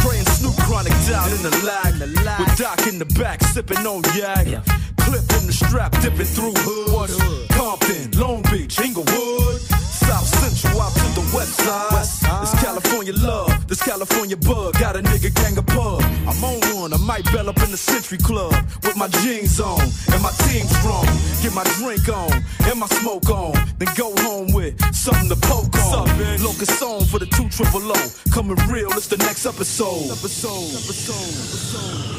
And 0.10 0.28
Snoop 0.34 0.58
chronic 0.66 0.94
down 1.06 1.30
in 1.30 1.42
the 1.46 1.54
lag. 1.62 1.94
With 2.42 2.58
Doc 2.58 2.82
in 2.88 2.98
the 2.98 3.06
back, 3.22 3.44
sipping 3.44 3.86
on 3.86 4.02
yak. 4.18 4.66
Clip 4.98 5.22
in 5.38 5.46
the 5.46 5.54
strap, 5.54 5.92
dipping 6.02 6.26
through 6.26 6.58
hood. 6.66 7.14
Compton, 7.52 8.10
Long 8.18 8.42
Beach, 8.50 8.82
Inglewood. 8.82 9.62
South 9.86 10.26
Central 10.26 10.82
out 10.82 11.01
to 11.32 11.38
the 11.38 11.38
west 11.38 11.54
side. 11.60 12.42
It's 12.44 12.64
California 12.64 13.14
love, 13.14 13.68
this 13.68 13.82
California 13.82 14.38
bug. 14.38 14.74
Got 14.80 14.96
a 14.96 15.02
nigga 15.02 15.34
gang 15.34 15.58
of 15.58 15.66
pub. 15.66 16.02
I'm 16.28 16.44
on 16.44 16.60
one, 16.76 16.94
I 16.94 16.98
might 16.98 17.26
bell 17.32 17.50
up 17.50 17.58
in 17.62 17.72
the 17.72 17.78
Century 17.78 18.18
Club 18.18 18.54
with 18.84 18.96
my 18.98 19.08
jeans 19.08 19.60
on 19.60 19.82
and 19.82 20.22
my 20.22 20.32
team 20.48 20.66
strong. 20.68 21.06
Get 21.42 21.54
my 21.54 21.64
drink 21.78 22.08
on 22.10 22.32
and 22.66 22.80
my 22.80 22.88
smoke 22.88 23.30
on, 23.30 23.54
then 23.78 23.90
go 23.96 24.14
home 24.22 24.54
with 24.54 24.80
something 24.94 25.30
to 25.30 25.36
poke 25.48 25.76
on. 25.78 26.08
Locust 26.44 26.82
on 26.82 27.06
for 27.06 27.20
the 27.20 27.28
two 27.28 27.50
triple 27.50 27.82
O. 27.92 28.12
Coming 28.32 28.58
real, 28.70 28.92
it's 28.92 29.08
the 29.08 29.18
next 29.18 29.46
episode. 29.46 30.12
Episode, 30.12 30.74
episode, 30.76 31.34
episode. 31.48 32.18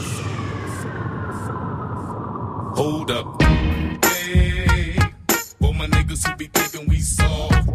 Hold 2.75 3.11
up. 3.11 3.43
Hey, 3.43 4.97
for 5.61 5.75
my 5.75 5.87
niggas 5.87 6.27
who 6.27 6.37
be 6.37 6.47
thinking 6.47 6.89
we 6.89 7.01
soft, 7.01 7.69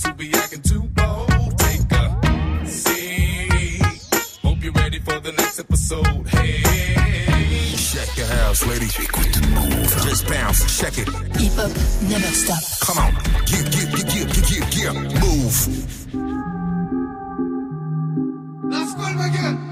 for 0.00 0.08
my 0.08 0.12
who 0.12 0.18
be 0.18 0.34
acting 0.38 0.62
too 0.62 0.82
bold, 0.82 1.58
take 1.58 1.92
a 1.92 2.66
seat. 2.66 3.82
Hope 4.42 4.62
you're 4.62 4.72
ready 4.72 4.98
for 4.98 5.20
the 5.20 5.32
next 5.32 5.58
episode. 5.58 6.28
Hey. 6.28 7.74
Check 7.76 8.16
your 8.16 8.26
house, 8.26 8.66
lady. 8.66 8.86
Just 8.86 10.26
bounce, 10.28 10.80
check 10.80 10.98
it. 10.98 11.08
Hip 11.08 11.52
hop 11.52 11.70
never 12.08 12.26
stop. 12.26 12.62
Come 12.82 12.98
on. 12.98 13.14
Get, 13.46 13.70
get, 13.72 13.90
get, 13.94 14.06
get, 14.06 14.28
get, 14.32 14.48
get, 14.48 14.70
get. 14.70 14.94
Move. 15.20 15.56
Let's 18.70 18.94
go 18.94 19.04
again. 19.04 19.69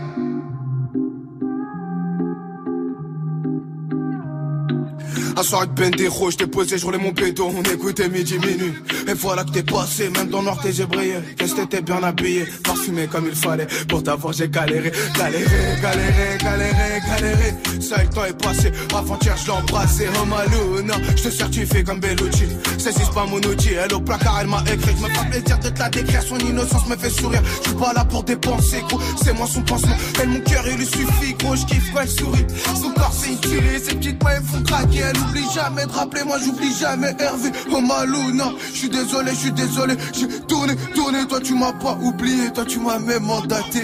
Un 5.38 5.42
soir 5.44 5.62
avec 5.62 5.74
Bendero, 5.74 6.32
j't'ai 6.32 6.48
posé, 6.48 6.78
j'roulais 6.78 6.98
mon 6.98 7.12
béton, 7.12 7.54
on 7.56 7.62
écoutait 7.62 8.08
midi 8.08 8.40
minuit. 8.40 8.74
Et 9.06 9.12
voilà 9.12 9.44
que 9.44 9.50
t'es 9.50 9.62
passé, 9.62 10.10
même 10.10 10.26
dans 10.30 10.42
Nord 10.42 10.58
t'es 10.60 10.84
brillé. 10.84 11.14
Qu'est-ce 11.36 11.54
que 11.54 11.60
t'étais 11.60 11.80
bien 11.80 12.02
habillé, 12.02 12.44
parfumé 12.64 13.06
comme 13.06 13.28
il 13.28 13.36
fallait. 13.36 13.68
Pour 13.88 14.02
t'avoir, 14.02 14.32
j'ai 14.32 14.48
galéré, 14.48 14.90
galéré, 15.16 15.44
galéré, 15.80 16.38
galéré, 16.42 17.00
galéré. 17.06 17.54
Ça, 17.80 18.02
le 18.02 18.10
temps 18.10 18.24
est 18.24 18.42
passé. 18.42 18.72
Avant-hier, 18.92 19.36
je 19.36 19.46
l'ai 19.46 19.52
embrassé. 19.52 20.08
Oh 20.20 20.26
Maluna, 20.26 20.94
je 21.14 21.22
te 21.22 21.30
certifie 21.30 21.84
comme 21.84 22.00
Bellucci. 22.00 22.48
C'est 22.76 22.92
pas 23.14 23.24
mon 23.26 23.36
outil. 23.36 23.74
Elle 23.74 23.94
au 23.94 24.00
placard, 24.00 24.38
elle 24.40 24.48
m'a 24.48 24.64
écrit. 24.72 24.92
Je 24.96 25.04
me 25.04 25.08
fais 25.08 25.30
plaisir 25.30 25.58
de 25.60 25.68
te 25.68 25.78
la 25.78 25.88
décrire. 25.88 26.22
Son 26.24 26.38
innocence 26.38 26.88
me 26.88 26.96
fait 26.96 27.10
sourire. 27.10 27.42
Je 27.62 27.68
suis 27.68 27.78
pas 27.78 27.92
là 27.92 28.04
pour 28.04 28.24
dépenser, 28.24 28.82
gros. 28.88 29.00
C'est 29.22 29.34
moi 29.34 29.46
son 29.46 29.62
pansement. 29.62 29.96
Elle, 30.20 30.30
mon 30.30 30.40
cœur, 30.40 30.64
il 30.68 30.78
lui 30.78 30.86
suffit, 30.86 31.34
gros. 31.38 31.54
Je 31.54 31.64
kiffe 31.64 31.92
elle 32.00 32.08
sourit. 32.08 32.46
Son 32.74 32.90
corps, 32.90 33.12
c'est 33.12 33.30
une 33.30 33.38
tuerie. 33.38 33.80
Ses 33.80 33.94
petites 33.94 34.22
mains, 34.24 34.30
elles 34.36 34.42
font 34.42 34.62
craquer. 34.64 35.12
Oublie 35.28 35.46
jamais 35.54 35.86
de 35.86 35.92
rappeler. 35.92 36.24
Moi, 36.24 36.38
j'oublie 36.44 36.74
jamais 36.74 37.14
Hervé. 37.18 37.50
Oh 37.70 37.80
Maluna, 37.80 38.52
je 38.72 38.78
suis 38.78 38.88
désolé, 38.88 39.30
je 39.32 39.36
suis 39.36 39.52
désolé. 39.52 39.94
J'ai 40.12 40.28
tourné, 40.46 40.74
tourné. 40.94 41.26
Toi, 41.26 41.40
tu 41.40 41.54
m'as 41.54 41.72
pas 41.72 41.98
oublié. 42.02 42.50
Toi, 42.52 42.64
tu 42.64 42.78
m'as 42.80 42.98
même 42.98 43.24
mandaté. 43.24 43.82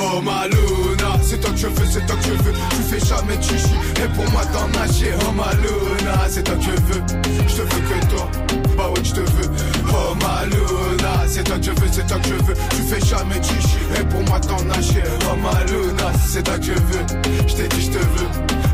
Oh 0.00 0.20
Maluna, 0.20 1.18
c'est 1.22 1.40
toi 1.40 1.50
que 1.50 1.56
je 1.56 1.66
veux, 1.66 1.86
c'est 1.90 2.06
toi 2.06 2.16
que 2.16 2.24
je 2.24 2.32
veux. 2.32 2.52
Tu 2.70 2.82
fais 2.88 3.06
jamais 3.06 3.36
de 3.36 3.42
chichi, 3.42 3.74
et 3.96 4.08
pour 4.14 4.30
moi 4.30 4.42
t'en 4.52 4.68
nager. 4.68 5.12
Oh 5.20 5.32
Maluna, 5.32 6.28
c'est 6.28 6.42
toi 6.42 6.54
que 6.56 6.62
je 6.62 6.70
veux. 6.70 7.02
Je 7.46 7.54
te 7.54 7.62
veux 7.62 7.66
que 7.68 8.06
toi, 8.14 8.30
bah 8.76 8.88
ouais, 8.90 9.04
je 9.04 9.12
te 9.12 9.20
veux. 9.20 9.50
Oh 9.90 10.14
Maluna, 10.20 11.24
c'est 11.28 11.44
toi 11.44 11.56
que 11.58 11.64
je 11.64 11.70
veux, 11.70 11.88
c'est 11.92 12.06
toi 12.06 12.18
que 12.18 12.28
je 12.28 12.34
veux. 12.34 12.54
Tu 12.70 12.82
fais 12.82 13.06
jamais 13.06 13.38
de 13.38 13.44
chichi, 13.44 13.78
et 13.98 14.04
pour 14.04 14.22
moi 14.22 14.40
t'en 14.40 14.62
nager. 14.64 15.02
Oh 15.30 15.36
Maluna, 15.36 16.12
c'est 16.26 16.42
toi 16.42 16.58
que 16.58 16.64
je 16.64 16.72
veux. 16.72 17.06
Je 17.46 17.54
t'ai 17.54 17.68
dit, 17.68 17.82
je 17.82 17.90
te 17.90 17.98
veux. 17.98 18.28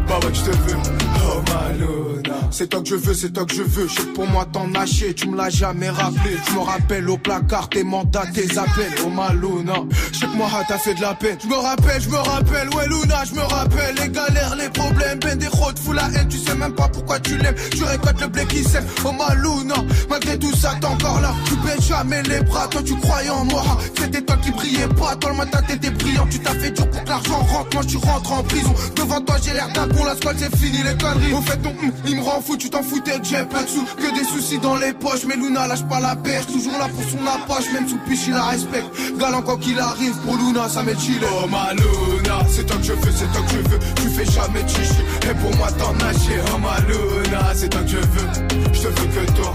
Bah 0.08 0.18
ouais, 0.24 0.34
je 0.34 0.42
te 0.42 0.50
veux. 0.50 0.76
Oh 1.24 1.42
Maluna, 1.52 2.34
c'est 2.50 2.68
toi 2.68 2.80
que 2.80 2.88
je 2.88 2.94
veux, 2.96 3.14
c'est 3.14 3.30
toi 3.32 3.44
que 3.44 3.54
je 3.54 3.62
veux. 3.62 3.86
Je 3.86 4.02
pour 4.14 4.26
moi 4.26 4.46
t'en 4.50 4.66
nager, 4.66 5.14
tu 5.14 5.28
me 5.28 5.36
l'as 5.36 5.50
jamais 5.50 5.90
rappelé. 5.90 6.36
Je 6.48 6.54
me 6.54 6.60
rappelle 6.60 7.08
au 7.08 7.16
placard 7.16 7.68
tes 7.68 7.84
mandats, 7.84 8.26
tes 8.34 8.58
appels. 8.58 8.92
Oh 9.04 9.10
Maluna, 9.10 9.74
je 10.12 10.18
sais 10.18 10.26
que 10.26 10.36
moi 10.36 10.48
t'as 10.66 10.78
fait 10.78 10.94
de 10.94 11.02
la 11.02 11.09
Je 11.10 11.48
me 11.48 11.56
rappelle, 11.56 12.00
je 12.00 12.08
me 12.08 12.16
rappelle, 12.16 12.68
ouais 12.68 12.86
Luna, 12.86 13.24
je 13.24 13.34
me 13.34 13.40
rappelle 13.40 13.96
les 13.96 14.08
galères, 14.10 14.54
les 14.56 14.68
problèmes, 14.68 15.18
ben 15.18 15.36
des 15.36 15.48
routes, 15.48 15.76
fous 15.80 15.92
la 15.92 16.04
haine, 16.04 16.28
tu 16.28 16.38
sais 16.38 16.54
même 16.54 16.72
pas 16.72 16.86
pourquoi 16.86 17.18
tu 17.18 17.36
l'aimes. 17.36 17.56
Tu 17.72 17.82
récoltes 17.82 18.20
le 18.20 18.28
blé 18.28 18.46
qui 18.46 18.62
sème. 18.62 18.84
Oh 19.04 19.10
Maluna, 19.10 19.74
malgré 20.08 20.38
tout 20.38 20.54
ça 20.54 20.76
t'es 20.80 20.86
encore 20.86 21.20
là. 21.20 21.34
Tu 21.46 21.56
baisses 21.56 21.88
jamais 21.88 22.22
les 22.22 22.40
bras, 22.42 22.68
toi 22.68 22.80
tu 22.84 22.94
croyais 22.94 23.30
en 23.30 23.44
moi. 23.44 23.64
C'était 23.98 24.22
toi 24.22 24.36
qui 24.36 24.52
brillais 24.52 24.86
pas, 24.86 25.16
toi 25.16 25.30
le 25.32 25.36
matin 25.38 25.58
t'étais 25.66 25.90
brillant. 25.90 26.26
Tu 26.30 26.38
t'as 26.38 26.54
fait 26.54 26.70
dur 26.70 26.88
pour 26.88 27.02
que 27.02 27.08
l'argent 27.08 27.38
rentre, 27.38 27.70
moi 27.74 27.84
tu 27.84 27.96
rentres 27.96 28.32
en 28.32 28.42
prison. 28.44 28.74
Devant 28.94 29.20
toi 29.20 29.36
j'ai 29.42 29.52
l'air 29.52 29.68
d'un 29.70 29.88
bon, 29.88 30.04
la 30.04 30.14
squale 30.14 30.36
c'est 30.38 30.56
fini 30.56 30.78
les 30.84 30.96
conneries. 30.96 31.32
Au 31.32 31.42
fait 31.42 31.56
ton 31.56 31.70
hum, 31.70 31.92
il 32.06 32.16
me 32.18 32.22
rend 32.22 32.40
fou, 32.40 32.56
tu 32.56 32.70
t'en 32.70 32.84
foutais, 32.84 33.18
j'ai 33.24 33.44
pas 33.46 33.64
de 33.64 33.68
sous, 33.68 33.84
que 33.84 34.14
des 34.16 34.24
soucis 34.24 34.58
dans 34.58 34.76
les 34.76 34.92
poches. 34.92 35.24
Mais 35.26 35.34
Luna 35.34 35.66
lâche 35.66 35.82
pas 35.88 35.98
la 35.98 36.14
perche, 36.14 36.46
toujours 36.46 36.78
là 36.78 36.86
pour 36.88 37.02
son 37.02 37.26
approche, 37.26 37.72
même 37.72 37.88
sous 37.88 37.98
piche 38.08 38.28
il 38.28 38.34
la 38.34 38.44
respecte. 38.44 38.86
Galant 39.18 39.42
quoi 39.42 39.58
qu'il 39.58 39.78
arrive, 39.80 40.16
pour 40.24 40.36
Luna 40.36 40.68
ça 40.68 40.84
m'est 40.84 40.99
Oh 41.02 41.46
ma 41.48 41.72
Luna, 41.72 42.44
c'est 42.46 42.66
toi 42.66 42.76
que 42.76 42.82
je 42.82 42.92
veux, 42.92 43.10
c'est 43.10 43.32
toi 43.32 43.40
que 43.42 43.52
je 43.52 43.70
veux. 43.70 43.78
Tu 43.96 44.10
fais 44.10 44.30
jamais 44.30 44.60
chichi, 44.68 45.00
et 45.22 45.34
pour 45.34 45.54
moi 45.56 45.68
t'en 45.72 45.94
nager. 45.94 46.38
Oh 46.52 46.58
ma 46.58 46.78
Luna, 46.86 47.52
c'est 47.54 47.70
toi 47.70 47.80
que 47.80 47.88
je 47.88 47.96
veux. 47.96 48.28
Je 48.72 48.80
te 48.82 48.88
veux 48.88 49.06
que 49.06 49.32
toi, 49.32 49.54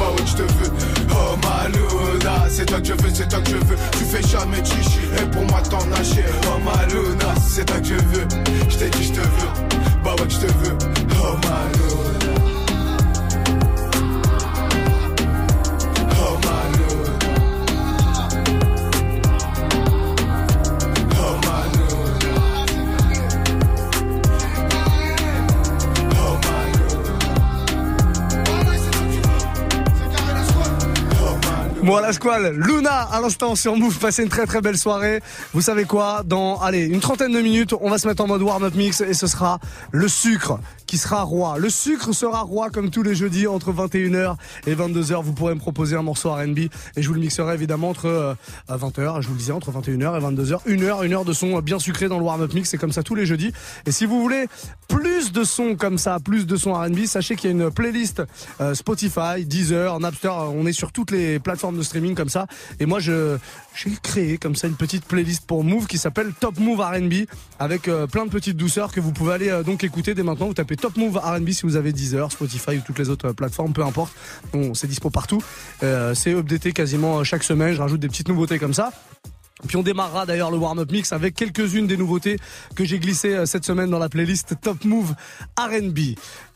bah 0.00 0.10
ouais, 0.16 0.26
je 0.26 0.36
te 0.36 0.42
veux. 0.42 0.72
Oh 1.10 1.36
ma 1.42 1.68
Luna, 1.68 2.46
c'est 2.48 2.64
toi 2.64 2.80
que 2.80 2.86
je 2.86 2.92
veux, 2.94 3.10
c'est 3.12 3.28
toi 3.28 3.40
que 3.40 3.50
je 3.50 3.56
veux. 3.56 3.76
Tu 3.92 4.04
fais 4.04 4.22
jamais 4.26 4.64
chichi, 4.64 5.00
et 5.20 5.26
pour 5.26 5.44
moi 5.44 5.60
t'en 5.68 5.84
nager. 5.86 6.24
Oh 6.46 6.58
ma 6.64 6.86
Luna, 6.86 7.34
c'est 7.46 7.66
toi 7.66 7.78
que 7.78 7.88
je 7.88 7.94
veux. 7.94 8.26
Je 8.70 8.76
t'ai 8.76 8.88
dit, 8.88 9.04
je 9.04 9.12
te 9.12 9.20
veux, 9.20 9.76
bah 10.02 10.14
ouais, 10.18 10.28
je 10.30 10.38
te 10.38 10.46
veux. 10.46 10.78
Oh 11.22 11.36
ma 11.44 12.15
Moi 31.86 32.00
la 32.00 32.12
squale, 32.12 32.52
Luna 32.56 33.02
à 33.02 33.20
l'instant 33.20 33.54
sur 33.54 33.76
Move, 33.76 33.96
passez 34.00 34.24
une 34.24 34.28
très 34.28 34.44
très 34.44 34.60
belle 34.60 34.76
soirée. 34.76 35.20
Vous 35.52 35.60
savez 35.60 35.84
quoi? 35.84 36.24
Dans 36.24 36.58
allez 36.58 36.84
une 36.84 36.98
trentaine 36.98 37.32
de 37.32 37.40
minutes, 37.40 37.74
on 37.80 37.90
va 37.90 37.98
se 37.98 38.08
mettre 38.08 38.24
en 38.24 38.26
mode 38.26 38.42
warm-up 38.42 38.74
mix 38.74 39.02
et 39.02 39.14
ce 39.14 39.28
sera 39.28 39.60
le 39.92 40.08
sucre 40.08 40.58
qui 40.88 40.98
sera 40.98 41.22
roi. 41.22 41.58
Le 41.58 41.70
sucre 41.70 42.12
sera 42.12 42.40
roi 42.40 42.70
comme 42.70 42.90
tous 42.90 43.04
les 43.04 43.14
jeudis 43.14 43.46
entre 43.46 43.72
21h 43.72 44.34
et 44.66 44.74
22h. 44.74 45.22
Vous 45.22 45.32
pourrez 45.32 45.54
me 45.54 45.60
proposer 45.60 45.94
un 45.94 46.02
morceau 46.02 46.32
R&B 46.32 46.58
et 46.58 46.70
je 46.96 47.06
vous 47.06 47.14
le 47.14 47.20
mixerai 47.20 47.54
évidemment 47.54 47.90
entre 47.90 48.06
euh, 48.06 48.34
20h, 48.68 49.22
je 49.22 49.28
vous 49.28 49.34
le 49.34 49.38
disais 49.38 49.52
entre 49.52 49.70
21h 49.70 50.18
et 50.18 50.24
22h, 50.24 50.58
une 50.66 50.82
heure, 50.82 51.04
une 51.04 51.12
heure 51.12 51.24
de 51.24 51.32
son 51.32 51.60
bien 51.60 51.78
sucré 51.78 52.08
dans 52.08 52.18
le 52.18 52.24
warm-up 52.24 52.52
mix. 52.52 52.68
C'est 52.68 52.78
comme 52.78 52.92
ça 52.92 53.04
tous 53.04 53.14
les 53.14 53.26
jeudis. 53.26 53.52
Et 53.86 53.92
si 53.92 54.06
vous 54.06 54.20
voulez 54.20 54.48
plus 54.88 55.30
de 55.30 55.44
sons 55.44 55.76
comme 55.76 55.98
ça, 55.98 56.18
plus 56.18 56.46
de 56.46 56.56
sons 56.56 56.72
R&B, 56.74 57.04
sachez 57.06 57.36
qu'il 57.36 57.50
y 57.50 57.52
a 57.52 57.56
une 57.56 57.70
playlist 57.70 58.24
euh, 58.60 58.74
Spotify, 58.74 59.44
Deezer, 59.44 60.00
Napster. 60.00 60.30
On 60.30 60.66
est 60.66 60.72
sur 60.72 60.90
toutes 60.90 61.12
les 61.12 61.38
plateformes 61.38 61.75
de 61.76 61.82
streaming 61.82 62.14
comme 62.14 62.28
ça. 62.28 62.46
Et 62.80 62.86
moi, 62.86 63.00
je 63.00 63.38
j'ai 63.74 63.90
créé 64.02 64.38
comme 64.38 64.56
ça 64.56 64.68
une 64.68 64.74
petite 64.76 65.04
playlist 65.04 65.44
pour 65.46 65.62
Move 65.62 65.86
qui 65.86 65.98
s'appelle 65.98 66.32
Top 66.38 66.58
Move 66.58 66.80
R&B 66.80 67.26
avec 67.58 67.88
euh, 67.88 68.06
plein 68.06 68.24
de 68.24 68.30
petites 68.30 68.56
douceurs 68.56 68.90
que 68.90 69.00
vous 69.00 69.12
pouvez 69.12 69.34
aller 69.34 69.48
euh, 69.50 69.62
donc 69.62 69.84
écouter 69.84 70.14
dès 70.14 70.22
maintenant. 70.22 70.46
Vous 70.46 70.54
tapez 70.54 70.76
Top 70.76 70.96
Move 70.96 71.18
R&B 71.18 71.50
si 71.50 71.62
vous 71.62 71.76
avez 71.76 71.92
Deezer, 71.92 72.32
Spotify 72.32 72.78
ou 72.78 72.80
toutes 72.86 72.98
les 72.98 73.10
autres 73.10 73.28
euh, 73.28 73.32
plateformes, 73.32 73.72
peu 73.72 73.84
importe. 73.84 74.14
Bon, 74.52 74.74
c'est 74.74 74.86
dispo 74.86 75.10
partout. 75.10 75.42
C'est 75.80 76.32
updaté 76.32 76.72
quasiment 76.72 77.22
chaque 77.24 77.42
semaine. 77.42 77.74
Je 77.74 77.80
rajoute 77.80 78.00
des 78.00 78.08
petites 78.08 78.28
nouveautés 78.28 78.58
comme 78.58 78.74
ça. 78.74 78.92
Puis 79.66 79.78
on 79.78 79.82
démarrera 79.82 80.26
d'ailleurs 80.26 80.50
le 80.50 80.58
warm-up 80.58 80.92
mix 80.92 81.14
avec 81.14 81.34
quelques-unes 81.34 81.86
des 81.86 81.96
nouveautés 81.96 82.38
que 82.74 82.84
j'ai 82.84 82.98
glissées 82.98 83.32
euh, 83.32 83.46
cette 83.46 83.64
semaine 83.64 83.88
dans 83.88 83.98
la 83.98 84.10
playlist 84.10 84.54
Top 84.60 84.84
Move 84.84 85.14
R&B. 85.58 85.98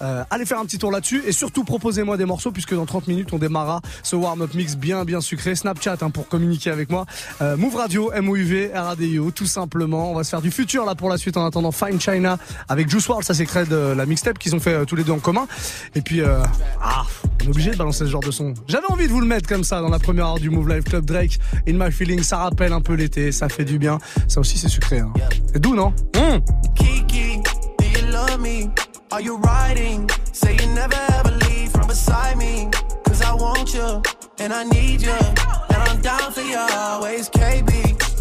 Euh, 0.02 0.22
allez 0.28 0.44
faire 0.44 0.58
un 0.58 0.66
petit 0.66 0.76
tour 0.76 0.92
là-dessus 0.92 1.22
et 1.26 1.32
surtout 1.32 1.64
proposez-moi 1.64 2.18
des 2.18 2.26
morceaux 2.26 2.52
puisque 2.52 2.74
dans 2.74 2.84
30 2.84 3.08
minutes 3.08 3.32
on 3.32 3.38
démarrera 3.38 3.80
ce 4.02 4.16
warm-up 4.16 4.52
mix 4.52 4.76
bien 4.76 5.06
bien 5.06 5.22
sucré. 5.22 5.54
Snapchat 5.54 5.96
hein, 6.02 6.10
pour 6.10 6.28
communiquer 6.28 6.70
avec 6.70 6.90
moi. 6.90 7.06
Euh, 7.40 7.56
Move 7.56 7.74
Radio, 7.74 8.12
M-O-U-V, 8.12 8.72
R-A-D-I-O 8.74 9.30
tout 9.30 9.46
simplement. 9.46 10.12
On 10.12 10.14
va 10.14 10.22
se 10.22 10.28
faire 10.28 10.42
du 10.42 10.50
futur 10.50 10.84
là 10.84 10.94
pour 10.94 11.08
la 11.08 11.16
suite 11.16 11.38
en 11.38 11.46
attendant 11.46 11.72
Fine 11.72 11.98
China 11.98 12.38
avec 12.68 12.90
Juice 12.90 13.08
WRLD, 13.08 13.24
ça 13.24 13.32
c'est 13.32 13.68
de 13.68 13.94
la 13.96 14.04
mixtape 14.04 14.38
qu'ils 14.38 14.54
ont 14.54 14.60
fait 14.60 14.74
euh, 14.74 14.84
tous 14.84 14.96
les 14.96 15.04
deux 15.04 15.12
en 15.12 15.20
commun. 15.20 15.46
Et 15.94 16.02
puis 16.02 16.20
ah, 16.20 17.04
on 17.40 17.46
est 17.46 17.48
obligé 17.48 17.70
de 17.70 17.76
balancer 17.76 18.04
ce 18.04 18.10
genre 18.10 18.20
de 18.20 18.30
son. 18.30 18.52
J'avais 18.68 18.90
envie 18.90 19.06
de 19.06 19.12
vous 19.12 19.20
le 19.20 19.26
mettre 19.26 19.48
comme 19.48 19.64
ça 19.64 19.80
dans 19.80 19.88
la 19.88 19.98
première 19.98 20.26
heure 20.26 20.38
du 20.38 20.50
Move 20.50 20.68
Live 20.68 20.82
Club 20.82 21.06
Drake. 21.06 21.38
In 21.66 21.72
My 21.72 21.90
Feeling, 21.90 22.22
ça 22.22 22.38
rappelle 22.38 22.72
un 22.74 22.82
peu 22.82 22.89
l'été, 22.96 23.32
ça 23.32 23.48
fait 23.48 23.64
du 23.64 23.78
bien. 23.78 23.98
Ça 24.28 24.40
aussi 24.40 24.58
c'est 24.58 24.68
sucré. 24.68 24.98
Hein. 24.98 25.12
C'est 25.52 25.60
doux 25.60 25.74
non? 25.74 25.92
Mmh. 26.14 26.40
Kiki, 26.74 27.40
do 27.78 27.84
you 27.86 28.06
love 28.12 28.40
me? 28.40 28.70
Are 29.12 29.20
you 29.20 29.36
riding? 29.38 30.08
Say 30.32 30.56
you 30.56 30.66
never 30.74 30.96
ever 31.18 31.32
leave 31.48 31.70
from 31.72 31.86
beside 31.88 32.36
me. 32.36 32.68
Cause 33.04 33.22
I 33.22 33.32
want 33.34 33.74
you, 33.74 34.02
and 34.38 34.52
I 34.52 34.64
need 34.64 35.02
you, 35.02 35.10
and 35.10 35.82
I'm 35.88 36.00
down 36.00 36.32
for 36.32 36.42
you 36.42 36.58
always. 36.58 37.28
KB, 37.30 37.66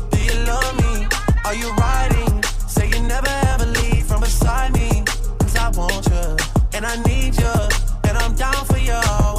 do 0.10 0.20
you 0.20 0.46
love 0.46 0.76
me? 0.78 1.08
Are 1.46 1.54
you 1.56 1.72
riding? 1.76 2.44
Say 2.68 2.90
you 2.90 3.02
never 3.08 3.30
ever 3.54 3.66
leave 3.66 4.06
from 4.08 4.22
beside 4.22 4.74
me. 4.74 5.04
Cause 5.40 5.56
I 5.56 5.70
want 5.70 6.08
you, 6.08 6.38
and 6.74 6.86
I 6.86 6.96
need 7.04 7.38
you, 7.38 7.54
and 8.10 8.18
I'm 8.18 8.34
down 8.36 8.66
for 8.66 8.78
you 8.80 8.94
always. 8.94 9.39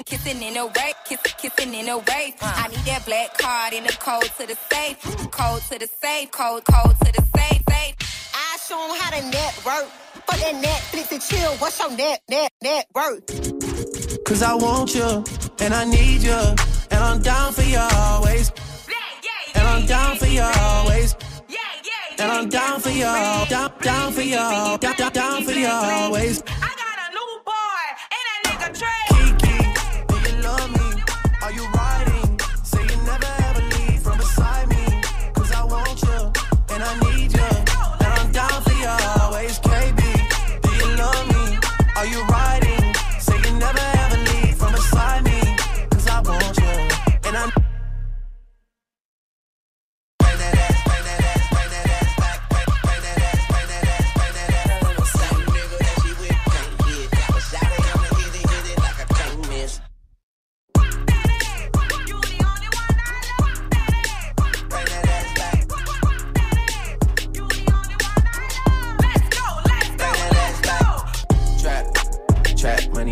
kissing 0.23 0.41
in 0.43 0.57
a 0.57 0.65
wave, 0.65 0.95
kissing, 1.05 1.33
kissing 1.37 1.73
in 1.73 1.89
a 1.89 1.97
wave. 1.97 2.33
I 2.41 2.67
need 2.69 2.85
that 2.85 3.05
black 3.05 3.37
card 3.37 3.73
in 3.73 3.83
the 3.83 3.93
code 3.93 4.29
to 4.37 4.47
the 4.47 4.55
safe, 4.71 4.99
code 5.31 5.61
to 5.63 5.79
the 5.79 5.87
safe, 6.01 6.31
code, 6.31 6.63
code 6.65 6.95
to 6.99 7.11
the 7.11 7.23
safe, 7.35 7.61
safe. 7.69 7.95
I 8.33 8.57
show 8.67 8.79
'em 8.83 8.99
how 8.99 9.11
to 9.11 9.21
network. 9.29 9.87
Fuck 10.25 10.39
that 10.39 10.55
Netflix 10.55 11.11
and 11.11 11.21
chill. 11.21 11.51
What's 11.57 11.79
your 11.79 11.91
net, 11.91 12.21
net, 12.29 12.51
net 12.61 12.85
worth? 12.93 13.25
Cause 14.25 14.41
I 14.43 14.53
want 14.53 14.93
you, 14.95 15.23
and 15.59 15.73
I 15.73 15.83
need 15.85 16.21
you, 16.23 16.41
and 16.91 17.03
I'm 17.03 17.21
down 17.21 17.53
for 17.53 17.63
you 17.63 17.79
always. 17.79 18.51
And 19.55 19.67
I'm 19.67 19.85
down 19.85 20.17
for 20.17 20.27
you 20.27 20.41
always. 20.41 21.15
And 22.19 22.31
I'm 22.31 22.49
down 22.49 22.79
for 22.79 22.89
you, 22.89 23.11
down, 23.49 23.71
down 23.81 24.13
for 24.13 24.21
you, 24.21 24.35
down, 24.35 24.79
down, 24.79 25.11
down 25.11 25.43
for 25.43 25.51
you 25.51 25.67
always. 25.67 26.43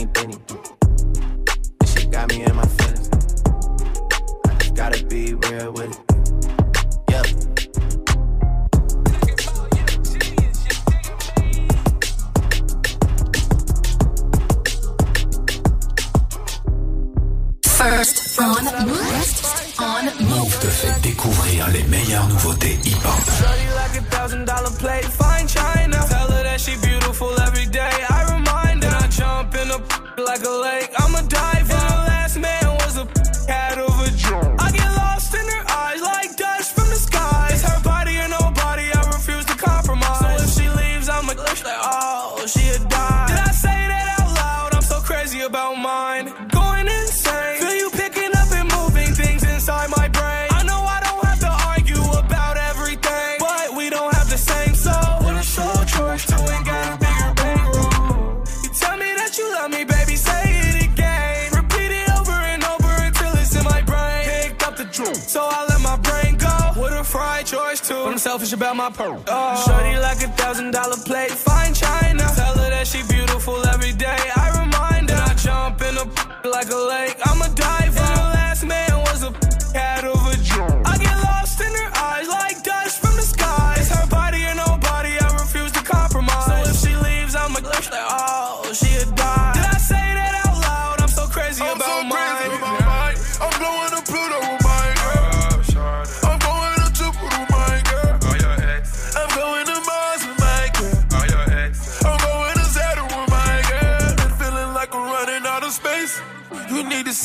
This 0.05 1.93
shit 1.93 2.09
got 2.09 2.29
me 2.29 2.41
in 2.43 2.55
my 2.55 2.65
feelings. 2.65 3.09
I 4.45 4.53
just 4.59 4.73
gotta 4.73 5.05
be 5.05 5.33
real 5.33 5.73
with 5.73 5.91
it. 5.91 5.99
Yep. 7.09 7.25
First 17.65 18.39
on 18.39 18.65
First 18.65 19.81
on 19.81 20.05
Move 20.23 20.59
te 20.59 20.67
fait 20.67 21.01
découvrir 21.01 21.67
les 21.69 21.83
meilleures 21.83 22.27
nouveautés 22.29 22.79
hip-hop. 22.85 23.19
Selfish 68.29 68.53
about 68.53 68.75
my 68.75 68.91
pearl. 68.91 69.23
Oh. 69.27 69.63
Shorty 69.65 69.97
like 69.97 70.21
a 70.21 70.29
thousand 70.39 70.69
dollar 70.69 70.97
plate, 70.97 71.31
fine 71.31 71.73
china. 71.73 72.08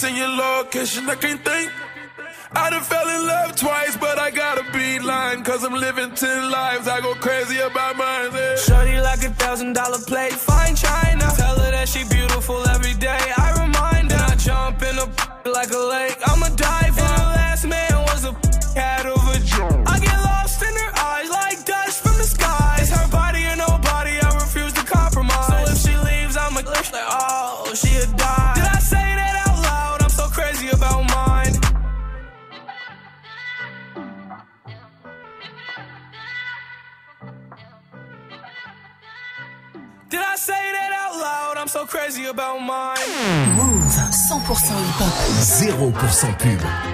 Send 0.04 0.18
your 0.18 0.28
location, 0.28 1.08
I 1.08 1.14
can't 1.14 1.42
think. 1.42 1.72
I 2.52 2.68
done 2.68 2.82
fell 2.82 3.08
in 3.08 3.26
love 3.26 3.56
twice, 3.56 3.96
but 3.96 4.18
I 4.18 4.30
gotta 4.30 4.62
be 4.70 4.98
lying. 4.98 5.42
Cause 5.42 5.64
I'm 5.64 5.72
living 5.72 6.10
ten 6.14 6.50
lives, 6.50 6.86
I 6.86 7.00
go 7.00 7.14
crazy 7.14 7.58
about 7.58 7.96
mine. 7.96 8.30
yeah. 8.34 8.56
Shorty 8.56 9.00
like 9.00 9.24
a 9.24 9.30
thousand 9.30 9.72
dollar 9.72 9.98
plate, 10.06 10.34
fine 10.34 10.73
Did 40.14 40.22
I 40.22 40.36
say 40.36 40.52
that 40.52 40.92
out 40.92 41.16
loud? 41.18 41.56
I'm 41.56 41.66
so 41.66 41.84
crazy 41.86 42.26
about 42.26 42.60
mine. 42.60 42.96
Move 43.56 43.82
100% 43.82 44.46
hip-hop. 44.46 45.14
0% 45.42 46.38
pub. 46.38 46.93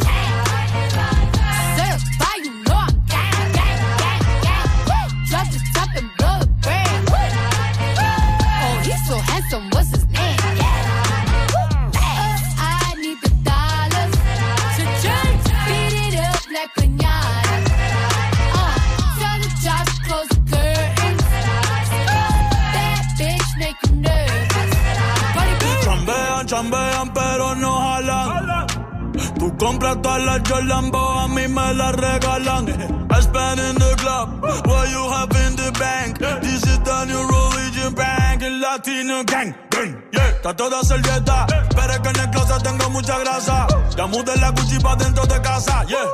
Compras 29.61 30.01
todas 30.01 30.23
las 30.23 30.41
Jolambo, 30.49 30.97
a 30.97 31.27
mí 31.27 31.47
me 31.47 31.73
las 31.75 31.93
regalan. 31.93 32.67
I 33.11 33.21
spend 33.21 33.59
in 33.59 33.75
the 33.75 33.95
club, 33.97 34.41
what 34.65 34.89
you 34.89 35.03
have 35.13 35.29
in 35.45 35.55
the 35.55 35.71
bank. 35.77 36.17
This 36.41 36.63
is 36.63 36.79
the 36.79 37.05
new 37.05 37.21
religion 37.21 37.93
bank, 37.93 38.41
el 38.41 38.59
latino 38.59 39.23
gang. 39.23 39.53
gang, 39.69 40.03
Yeah, 40.11 40.29
está 40.29 40.55
toda 40.55 40.83
servieta, 40.83 41.45
pero 41.75 41.93
es 41.93 41.99
que 41.99 42.09
en 42.09 42.19
el 42.21 42.29
closet 42.31 42.63
tengo 42.63 42.89
mucha 42.89 43.19
grasa. 43.19 43.67
Ya 43.95 44.07
mudé 44.07 44.35
la 44.37 44.49
Gucci 44.49 44.79
pa' 44.79 44.95
dentro 44.95 45.27
de 45.27 45.39
casa, 45.41 45.83
yeah. 45.85 46.07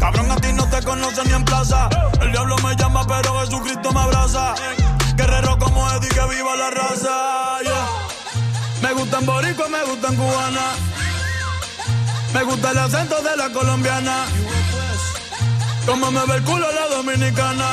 Cabrón, 0.00 0.30
a 0.32 0.36
ti 0.36 0.52
no 0.52 0.68
te 0.68 0.82
conocen 0.82 1.28
ni 1.28 1.34
en 1.34 1.44
plaza. 1.44 1.88
El 2.20 2.32
diablo 2.32 2.56
me 2.64 2.74
llama, 2.74 3.06
pero 3.06 3.38
Jesucristo 3.40 3.92
me 3.92 4.00
abraza. 4.00 4.54
Guerrero 5.14 5.56
como 5.58 5.88
Eddie, 5.92 6.08
que 6.08 6.34
viva 6.34 6.56
la 6.56 6.70
raza, 6.70 7.62
yeah. 7.62 7.86
Me 8.82 8.92
gustan 8.92 9.24
boricua, 9.24 9.68
me 9.68 9.84
gustan 9.84 10.16
cubana. 10.16 10.98
Me 12.34 12.42
gusta 12.44 12.70
el 12.70 12.78
acento 12.78 13.16
de 13.22 13.36
la 13.36 13.50
colombiana. 13.50 14.24
Como 15.86 16.10
me 16.10 16.24
ve 16.26 16.36
el 16.36 16.42
culo 16.44 16.66
la 16.72 16.96
dominicana. 16.96 17.66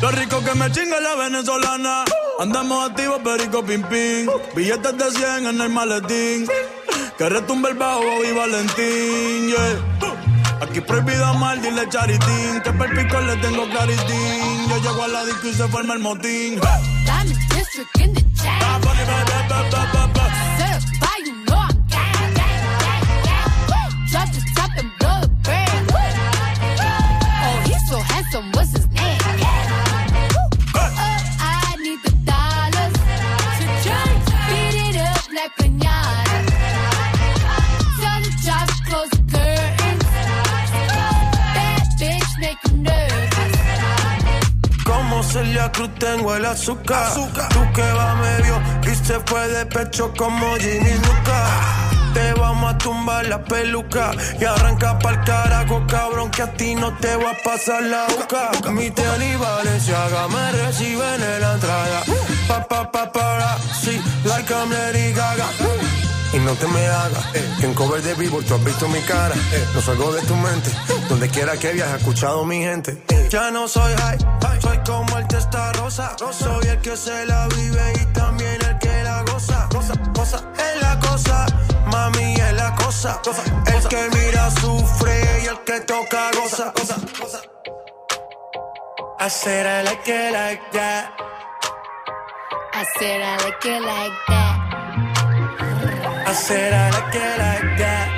Lo 0.00 0.10
rico 0.10 0.42
que 0.44 0.54
me 0.54 0.70
chinga 0.70 1.00
la 1.00 1.14
venezolana. 1.16 2.04
Andamos 2.40 2.90
activos, 2.90 3.20
perico 3.22 3.64
pim 3.64 3.82
pim. 3.84 4.28
Billetes 4.54 4.96
de 4.96 5.10
100 5.10 5.46
en 5.46 5.60
el 5.60 5.68
maletín. 5.68 6.46
Que 7.18 7.28
retumbe 7.28 7.70
el 7.70 7.76
bajo 7.76 8.24
y 8.24 8.32
Valentín, 8.32 9.48
yeah. 9.48 10.60
Aquí 10.60 10.80
prohibido 10.80 11.24
amar, 11.26 11.60
dile 11.60 11.88
charitín. 11.88 12.60
Que 12.64 12.72
per 12.72 12.90
pico 12.96 13.20
le 13.20 13.36
tengo 13.36 13.68
claritín. 13.68 14.68
Yo 14.68 14.76
llego 14.78 15.02
a 15.02 15.08
la 15.08 15.24
disco 15.24 15.48
y 15.48 15.54
se 15.54 15.68
forma 15.68 15.94
el 15.94 16.00
motín. 16.00 16.60
Diamond 17.04 17.38
District 17.50 18.00
in 18.00 18.14
the 18.14 18.22
chat. 18.42 20.01
Celia 45.52 45.70
Cruz 45.70 45.90
tengo 45.98 46.34
el 46.34 46.46
azúcar. 46.46 47.12
Tú 47.12 47.72
que 47.74 47.82
va 47.92 48.14
medio 48.14 48.58
y 48.90 48.94
se 48.94 49.20
fue 49.20 49.46
de 49.48 49.66
pecho 49.66 50.10
como 50.16 50.56
Ginny 50.56 50.94
Luca. 50.94 51.44
Te 52.14 52.32
vamos 52.40 52.72
a 52.72 52.78
tumbar 52.78 53.26
la 53.26 53.44
peluca 53.44 54.12
y 54.40 54.44
arranca 54.46 54.98
pa'l 54.98 55.22
carajo, 55.24 55.84
cabrón, 55.86 56.30
que 56.30 56.42
a 56.42 56.52
ti 56.54 56.74
no 56.74 56.96
te 56.96 57.16
va 57.16 57.32
a 57.32 57.36
pasar 57.44 57.82
la 57.82 58.06
boca. 58.06 58.70
Mi 58.70 58.90
tenis 58.90 59.38
Valenciaga 59.38 60.26
me 60.28 60.52
reciben 60.52 61.22
en 61.22 61.40
la 61.42 61.52
entrada. 61.52 62.02
Pa, 62.48 62.66
pa, 62.66 62.90
pa, 62.90 63.12
para, 63.12 63.58
sí, 63.78 64.00
like 64.24 64.50
I'm 64.50 64.70
Lady 64.70 65.12
Gaga. 65.12 66.01
Y 66.32 66.38
no 66.38 66.54
te 66.54 66.66
me 66.68 66.86
hagas, 66.86 67.26
que 67.60 67.66
en 67.66 67.74
cover 67.74 68.02
de 68.02 68.14
vivo 68.14 68.40
tú 68.42 68.54
has 68.54 68.64
visto 68.64 68.88
mi 68.88 69.00
cara. 69.00 69.34
No 69.74 69.82
salgo 69.82 70.12
de 70.12 70.22
tu 70.22 70.34
mente, 70.34 70.70
donde 71.08 71.28
quiera 71.28 71.56
que 71.58 71.72
viajes, 71.72 71.94
he 71.94 71.98
escuchado 71.98 72.44
mi 72.44 72.60
gente. 72.60 73.02
Ya 73.28 73.50
no 73.50 73.68
soy 73.68 73.92
high, 73.94 74.18
soy 74.60 74.78
como 74.86 75.18
el 75.18 75.26
testa 75.28 75.72
rosa. 75.74 76.16
Soy 76.18 76.66
el 76.68 76.78
que 76.80 76.96
se 76.96 77.26
la 77.26 77.48
vive 77.48 77.92
y 78.00 78.04
también 78.12 78.58
el 78.62 78.78
que 78.78 79.02
la 79.04 79.22
goza. 79.24 79.68
Cosa, 79.70 79.94
cosa, 80.14 80.42
es 80.56 80.82
la 80.82 80.98
cosa, 81.00 81.46
mami 81.86 82.34
es 82.34 82.52
la 82.54 82.74
cosa. 82.76 83.20
El 83.66 83.88
que 83.88 84.08
mira 84.14 84.50
sufre 84.50 85.42
y 85.44 85.46
el 85.48 85.58
que 85.60 85.80
toca 85.80 86.30
goza. 86.32 86.72
Cosa, 86.72 86.96
cosa. 87.20 87.40
I 89.20 89.28
said 89.28 89.66
I 89.66 89.84
like 89.84 90.08
it 90.08 90.32
like 90.32 90.62
that. 90.72 91.12
I 92.74 92.84
said 92.98 93.20
I 93.20 93.36
like 93.44 93.64
it 93.66 93.82
like 93.82 94.12
that. 94.28 94.41
I 96.24 96.32
said 96.34 96.72
I 96.72 96.90
like 96.90 97.14
it 97.14 97.38
like 97.38 97.78
that. 97.78 98.08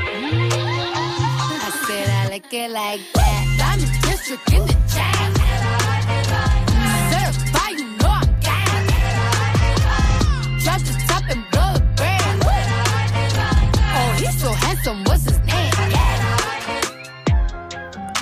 I 1.66 1.70
said 1.86 2.08
I 2.10 2.28
like 2.28 2.52
it 2.52 2.70
like 2.70 3.00
that. 3.14 3.44
Diamond 3.58 4.02
District 4.02 4.52
in 4.52 4.66
the 4.66 4.76
chat. 4.92 5.30
Certified, 7.10 7.78
you 7.80 7.88
know 7.98 8.12
I'm 8.20 8.30
gang. 8.40 8.86
Drop 10.62 10.80
the 10.80 10.94
top 11.08 11.24
and 11.30 11.42
blow 11.50 11.70
the 11.74 11.80
brand. 11.96 12.42
Oh, 13.96 14.10
he's 14.18 14.36
so 14.40 14.52
handsome, 14.52 15.00
what's 15.04 15.24
his 15.24 15.38
name? 15.40 15.72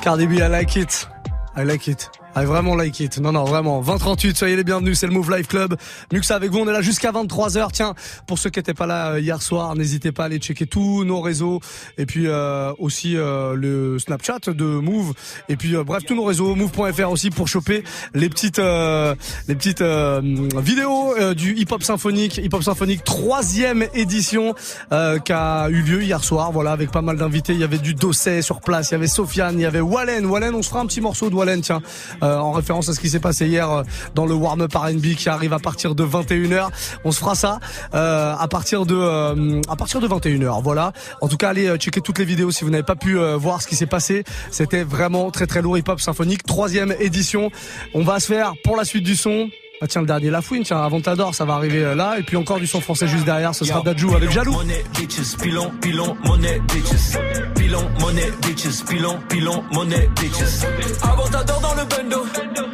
Cardi 0.03 0.27
B, 0.27 0.43
I 0.43 0.47
like 0.47 0.77
it. 0.77 1.07
I 1.55 1.65
like 1.65 1.89
it. 1.89 2.09
I 2.35 2.45
vraiment 2.45 2.75
like 2.75 2.99
it. 3.01 3.19
Non, 3.19 3.33
non, 3.33 3.45
vraiment. 3.45 3.83
20-38, 3.83 4.37
soyez 4.37 4.57
les 4.57 4.65
bienvenus, 4.65 4.99
c'est 4.99 5.07
le 5.07 5.13
Move 5.13 5.31
Life 5.37 5.49
Club. 5.49 5.77
Muxa 6.13 6.35
avec 6.35 6.51
vous, 6.51 6.59
on 6.59 6.69
est 6.69 6.73
là 6.73 6.81
jusqu'à 6.81 7.13
23h. 7.13 7.73
Tiens, 7.73 7.95
pour 8.27 8.39
ceux 8.39 8.49
qui 8.49 8.59
n'étaient 8.59 8.75
pas 8.75 8.87
là 8.87 9.13
euh, 9.13 9.21
hier 9.21 9.43
soir, 9.43 9.75
n'hésitez 9.75 10.13
pas 10.13 10.23
à 10.23 10.27
aller 10.27 10.39
checker 10.39 10.67
tous 10.67 11.05
nos 11.05 11.21
réseaux. 11.21 11.61
Et 11.99 12.07
puis 12.07 12.27
euh, 12.27 12.73
aussi 12.79 13.17
euh, 13.17 13.55
le 13.55 13.99
Snapchat 13.99 14.41
de 14.49 14.65
Move. 14.65 15.13
Et 15.49 15.57
puis 15.57 15.77
euh, 15.77 15.85
bref, 15.85 16.05
tous 16.07 16.15
nos 16.15 16.25
réseaux, 16.25 16.55
move.fr 16.55 17.11
aussi 17.11 17.31
pour 17.31 17.49
choper 17.49 17.85
les 18.15 18.29
petites 18.29 18.59
les 18.59 19.55
petites 19.55 19.83
vidéos 19.83 21.35
du 21.35 21.55
hip 21.57 21.67
hop 21.71 21.83
symphonique. 21.83 22.39
Hip 22.39 22.51
hop 22.53 22.63
symphonique 22.63 23.05
troisième 23.05 23.85
édition 23.95 24.55
qui 24.91 25.33
a 25.33 25.69
eu 25.69 25.83
lieu 25.83 26.03
hier 26.03 26.25
soir. 26.25 26.53
Voilà, 26.53 26.73
avec 26.73 26.91
pas 26.91 27.03
mal 27.03 27.17
d'invités. 27.17 27.53
Il 27.53 27.61
y 27.61 27.65
avait 27.65 27.79
du 27.79 27.95
Dosset 27.95 28.43
sur 28.43 28.61
place, 28.61 28.91
il 28.91 28.93
y 28.93 28.95
avait 28.95 29.07
Sofiane, 29.07 29.59
il 29.59 29.63
y 29.63 29.67
avait 29.67 29.81
Wallen. 29.81 30.27
Wallen, 30.27 30.55
on 30.55 30.63
se 30.63 30.69
fera 30.69 30.81
un 30.81 30.87
petit 30.87 31.01
morceau 31.01 31.31
de 31.31 31.35
Wallen, 31.35 31.61
tiens, 31.61 31.83
euh, 32.23 32.39
en 32.39 32.53
référence 32.53 32.89
à 32.89 32.95
ce 32.95 33.01
qui 33.01 33.09
s'est 33.09 33.21
passé 33.21 33.47
hier 33.47 33.71
euh, 33.71 33.83
dans 34.15 34.27
le 34.27 34.35
warm-up 34.35 34.75
R&B 34.75 35.15
qui 35.17 35.29
arrive 35.29 35.53
à 35.53 35.59
partir 35.59 35.95
de 35.95 36.05
21h. 36.05 36.69
On 37.05 37.13
se 37.13 37.19
fera 37.19 37.35
ça 37.35 37.61
euh, 37.95 38.35
à 38.39 38.49
partir 38.49 38.87
de 38.87 38.97
euh, 38.97 39.61
à 39.69 39.77
partir 39.77 40.01
de 40.01 40.09
21h. 40.09 40.63
Voilà. 40.63 40.93
En 41.21 41.29
tout 41.29 41.37
cas, 41.37 41.51
allez 41.51 41.77
checker 41.77 42.01
toutes 42.01 42.19
les 42.19 42.25
vidéos 42.25 42.51
si 42.51 42.65
vous 42.65 42.71
n'avez 42.71 42.83
pas 42.83 42.97
pu 42.97 43.17
voir 43.37 43.63
ce 43.63 43.67
qui 43.67 43.77
s'est 43.77 43.87
passé. 43.87 44.25
C'était 44.51 44.85
vraiment 44.85 45.31
très 45.31 45.47
très 45.47 45.63
lourd 45.63 45.79
hip-hop 45.79 46.01
symphonique, 46.01 46.45
troisième 46.45 46.95
édition. 46.99 47.51
On 47.95 48.03
va 48.03 48.21
se 48.21 48.27
faire 48.27 48.53
pour 48.65 48.77
la 48.77 48.85
suite 48.85 49.05
du 49.05 49.17
son. 49.17 49.49
Ah 49.85 49.89
tiens 49.89 50.03
le 50.03 50.07
dernier 50.07 50.31
La 50.31 50.43
Fouine, 50.43 50.63
tiens 50.63 50.81
avant 50.81 51.01
t'adore 51.01 51.35
ça 51.35 51.45
va 51.45 51.55
arriver 51.55 51.83
euh, 51.83 51.97
là 51.97 52.17
et 52.17 52.23
puis 52.23 52.37
encore 52.37 52.61
du 52.61 52.69
son 52.69 52.81
français 52.81 53.09
juste 53.09 53.25
derrière 53.25 53.53
ce 53.53 53.65
sera 53.65 53.81
Dajou 53.81 54.15
avec 54.15 54.31
Jaloux. 54.31 54.53
Money, 54.53 54.85
bitches, 54.95 55.37
pilon, 55.43 55.73
pilon, 55.81 56.17
money, 56.25 56.63
bitches. 56.69 57.19
Pilon, 57.57 57.91
money, 57.99 58.31
bitches, 58.43 58.85
pilon, 58.89 59.19
pilon, 59.29 59.65
money, 59.73 60.09
bitches. 60.15 60.65
Avant 61.03 61.27
t'adore 61.27 61.61
dans 61.61 61.75
le 61.75 61.85
bendo. 61.85 62.25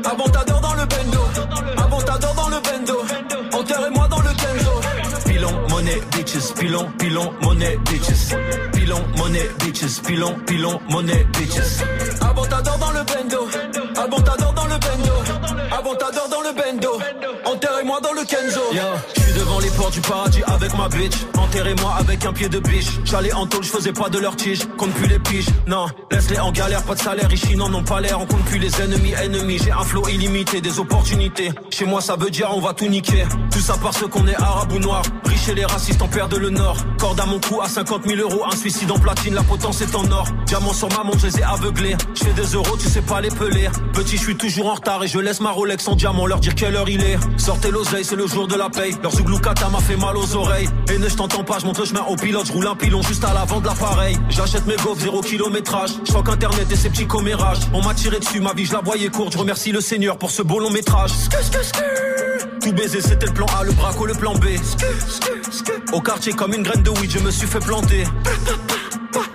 Avant 0.04 0.28
t'adore 0.28 0.60
dans 0.60 0.74
le 0.74 0.84
bendo. 0.84 1.20
Avant 1.78 2.02
t'adore 2.02 2.34
dans 2.34 2.48
le 2.50 2.56
bendo. 2.60 3.58
Enterrez-moi 3.58 4.08
dans 4.08 4.20
le 4.20 4.28
kenzo. 4.28 4.70
Pilon, 5.24 5.68
money, 5.70 6.00
bitches, 6.12 6.52
pilon, 6.58 6.90
pilon, 6.98 7.32
money, 7.40 7.78
bitches. 7.86 8.36
Pilon, 8.72 9.02
money, 9.16 9.48
bitches, 9.60 10.02
pilon, 10.06 10.36
pilon, 10.46 10.78
money, 10.90 11.26
bitches. 11.32 11.82
Avant 12.20 12.44
t'adore 12.44 12.76
dans 12.76 12.90
le 12.90 13.02
bendo. 13.04 13.48
Avant 13.96 14.20
t'adore 14.20 14.52
dans 14.52 14.66
le 14.66 14.67
t'adore 15.82 16.28
dans 16.28 16.40
le 16.40 16.52
bendo. 16.52 16.98
Enterrez-moi 17.44 18.00
dans 18.00 18.12
le 18.12 18.24
kenzo. 18.24 18.60
Yo, 18.72 18.82
je 19.14 19.22
suis 19.22 19.32
devant 19.32 19.58
les 19.60 19.70
portes 19.70 19.94
du 19.94 20.00
paradis 20.00 20.42
avec 20.46 20.76
ma 20.76 20.88
bitch. 20.88 21.14
Enterrez-moi 21.36 21.94
avec 21.98 22.24
un 22.24 22.32
pied 22.32 22.48
de 22.48 22.58
biche. 22.58 22.88
J'allais 23.04 23.32
en 23.32 23.46
tôle, 23.46 23.62
je 23.62 23.70
faisais 23.70 23.92
pas 23.92 24.08
de 24.08 24.18
leur 24.18 24.36
tige. 24.36 24.60
Compte 24.76 24.92
plus 24.92 25.06
les 25.06 25.18
piges. 25.18 25.46
Non, 25.66 25.86
laisse-les 26.10 26.38
en 26.38 26.52
galère, 26.52 26.82
pas 26.82 26.94
de 26.94 27.00
salaire. 27.00 27.32
Ici, 27.32 27.56
non, 27.56 27.68
n'ont 27.68 27.84
pas 27.84 28.00
l'air. 28.00 28.20
On 28.20 28.26
compte 28.26 28.44
plus 28.44 28.58
les 28.58 28.80
ennemis, 28.82 29.12
ennemis. 29.12 29.58
J'ai 29.58 29.70
un 29.70 29.84
flow 29.84 30.06
illimité, 30.08 30.60
des 30.60 30.78
opportunités. 30.78 31.52
Chez 31.70 31.84
moi, 31.84 32.00
ça 32.00 32.16
veut 32.16 32.30
dire 32.30 32.50
on 32.54 32.60
va 32.60 32.74
tout 32.74 32.88
niquer. 32.88 33.24
Tout 33.52 33.60
ça 33.60 33.74
parce 33.80 34.06
qu'on 34.08 34.26
est 34.26 34.36
arabe 34.36 34.72
ou 34.72 34.78
noir. 34.78 35.02
Riche 35.24 35.48
et 35.48 35.54
les 35.54 35.64
racistes 35.64 36.02
en 36.02 36.08
perdent 36.08 36.34
le 36.34 36.50
nord. 36.50 36.76
Corde 36.98 37.20
à 37.20 37.26
mon 37.26 37.40
cou 37.40 37.60
à 37.62 37.68
50 37.68 38.06
000 38.06 38.20
euros. 38.20 38.44
Un 38.50 38.56
suicide 38.56 38.90
en 38.90 38.98
platine, 38.98 39.34
la 39.34 39.42
potence 39.42 39.80
est 39.80 39.94
en 39.94 40.10
or. 40.10 40.26
Diamant 40.46 40.72
sur 40.72 40.88
ma 40.96 41.04
montre, 41.04 41.20
je 41.20 41.26
les 41.28 41.38
ai 41.40 41.44
aveuglés. 41.44 41.96
Fais 42.14 42.32
des 42.32 42.54
euros, 42.54 42.76
tu 42.76 42.88
sais 42.88 43.02
pas 43.02 43.20
les 43.20 43.30
peler. 43.30 43.68
Petit, 43.92 44.16
je 44.16 44.22
suis 44.22 44.36
toujours 44.36 44.68
en 44.68 44.74
retard 44.74 45.02
et 45.04 45.08
je 45.08 45.18
laisse 45.18 45.40
ma 45.40 45.52
Rolex 45.68 45.86
en 45.86 45.96
diamant 45.96 46.26
leur 46.26 46.40
dire 46.40 46.54
quelle 46.54 46.76
heure 46.76 46.88
il 46.88 47.02
est. 47.02 47.18
Sortez 47.36 47.70
l'oseille, 47.70 48.02
c'est 48.02 48.16
le 48.16 48.26
jour 48.26 48.48
de 48.48 48.54
la 48.54 48.70
paye. 48.70 48.96
Leur 49.02 49.12
zouglou-kata 49.12 49.68
m'a 49.68 49.80
fait 49.80 49.96
mal 49.96 50.16
aux 50.16 50.34
oreilles. 50.34 50.66
Et 50.90 50.96
ne 50.96 51.06
je 51.06 51.14
t'entends 51.14 51.44
pas, 51.44 51.58
je 51.58 51.66
monte 51.66 51.78
le 51.78 51.84
chemin 51.84 52.00
au 52.08 52.16
pilote, 52.16 52.46
je 52.46 52.52
roule 52.52 52.66
un 52.66 52.74
pilon 52.74 53.02
juste 53.02 53.22
à 53.22 53.34
l'avant 53.34 53.60
de 53.60 53.66
l'appareil. 53.66 54.16
J'achète 54.30 54.66
mes 54.66 54.76
gaufres, 54.76 55.00
zéro 55.00 55.20
kilométrage. 55.20 55.90
Je 56.06 56.16
internet 56.16 56.72
et 56.72 56.76
ses 56.76 56.88
petits 56.88 57.06
commérages. 57.06 57.58
On 57.74 57.82
m'a 57.82 57.92
tiré 57.92 58.18
dessus, 58.18 58.40
ma 58.40 58.54
vie, 58.54 58.64
je 58.64 58.72
la 58.72 58.80
voyais 58.80 59.08
courte. 59.08 59.34
Je 59.34 59.38
remercie 59.38 59.70
le 59.70 59.82
Seigneur 59.82 60.16
pour 60.16 60.30
ce 60.30 60.40
beau 60.40 60.58
long 60.58 60.70
métrage. 60.70 61.10
Tout 62.62 62.72
baiser, 62.72 63.02
c'était 63.02 63.26
le 63.26 63.34
plan 63.34 63.46
A, 63.60 63.64
le 63.64 63.72
braco, 63.72 64.06
le 64.06 64.14
plan 64.14 64.34
B. 64.36 64.46
Au 65.92 66.00
quartier, 66.00 66.32
comme 66.32 66.54
une 66.54 66.62
graine 66.62 66.82
de 66.82 66.90
weed, 66.90 67.10
je 67.10 67.18
me 67.18 67.30
suis 67.30 67.46
fait 67.46 67.60
planter. 67.60 68.04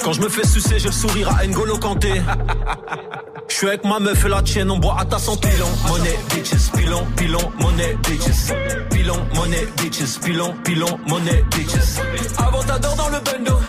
Quand 0.03 0.13
je 0.13 0.21
me 0.21 0.29
fais 0.29 0.47
sucer, 0.47 0.79
j'ai 0.79 0.87
le 0.87 0.93
sourire 0.93 1.29
à 1.37 1.45
N'Golo 1.45 1.77
Kanté. 1.77 2.11
Je 3.53 3.59
suis 3.59 3.67
avec 3.67 3.83
ma 3.85 3.99
meuf 3.99 4.25
et 4.25 4.29
la 4.29 4.41
tienne, 4.41 4.71
on 4.71 4.79
boit 4.79 4.95
à 4.99 5.05
ta 5.05 5.19
santé. 5.19 5.47
Pilon, 5.47 5.67
monnaie, 5.87 6.19
bitches, 6.33 6.71
pilon, 6.75 7.05
pilon, 7.15 7.51
monnaie, 7.59 7.97
bitches. 8.01 8.51
Pilon, 8.89 9.27
monnaie, 9.35 9.67
bitches, 9.77 10.19
pilon, 10.23 10.55
pilon, 10.63 10.99
monnaie, 11.05 11.45
bitches. 11.51 12.01
Avant 12.39 12.63
t'adore 12.63 12.95
dans 12.95 13.09
le 13.09 13.19
bendo, 13.19 13.59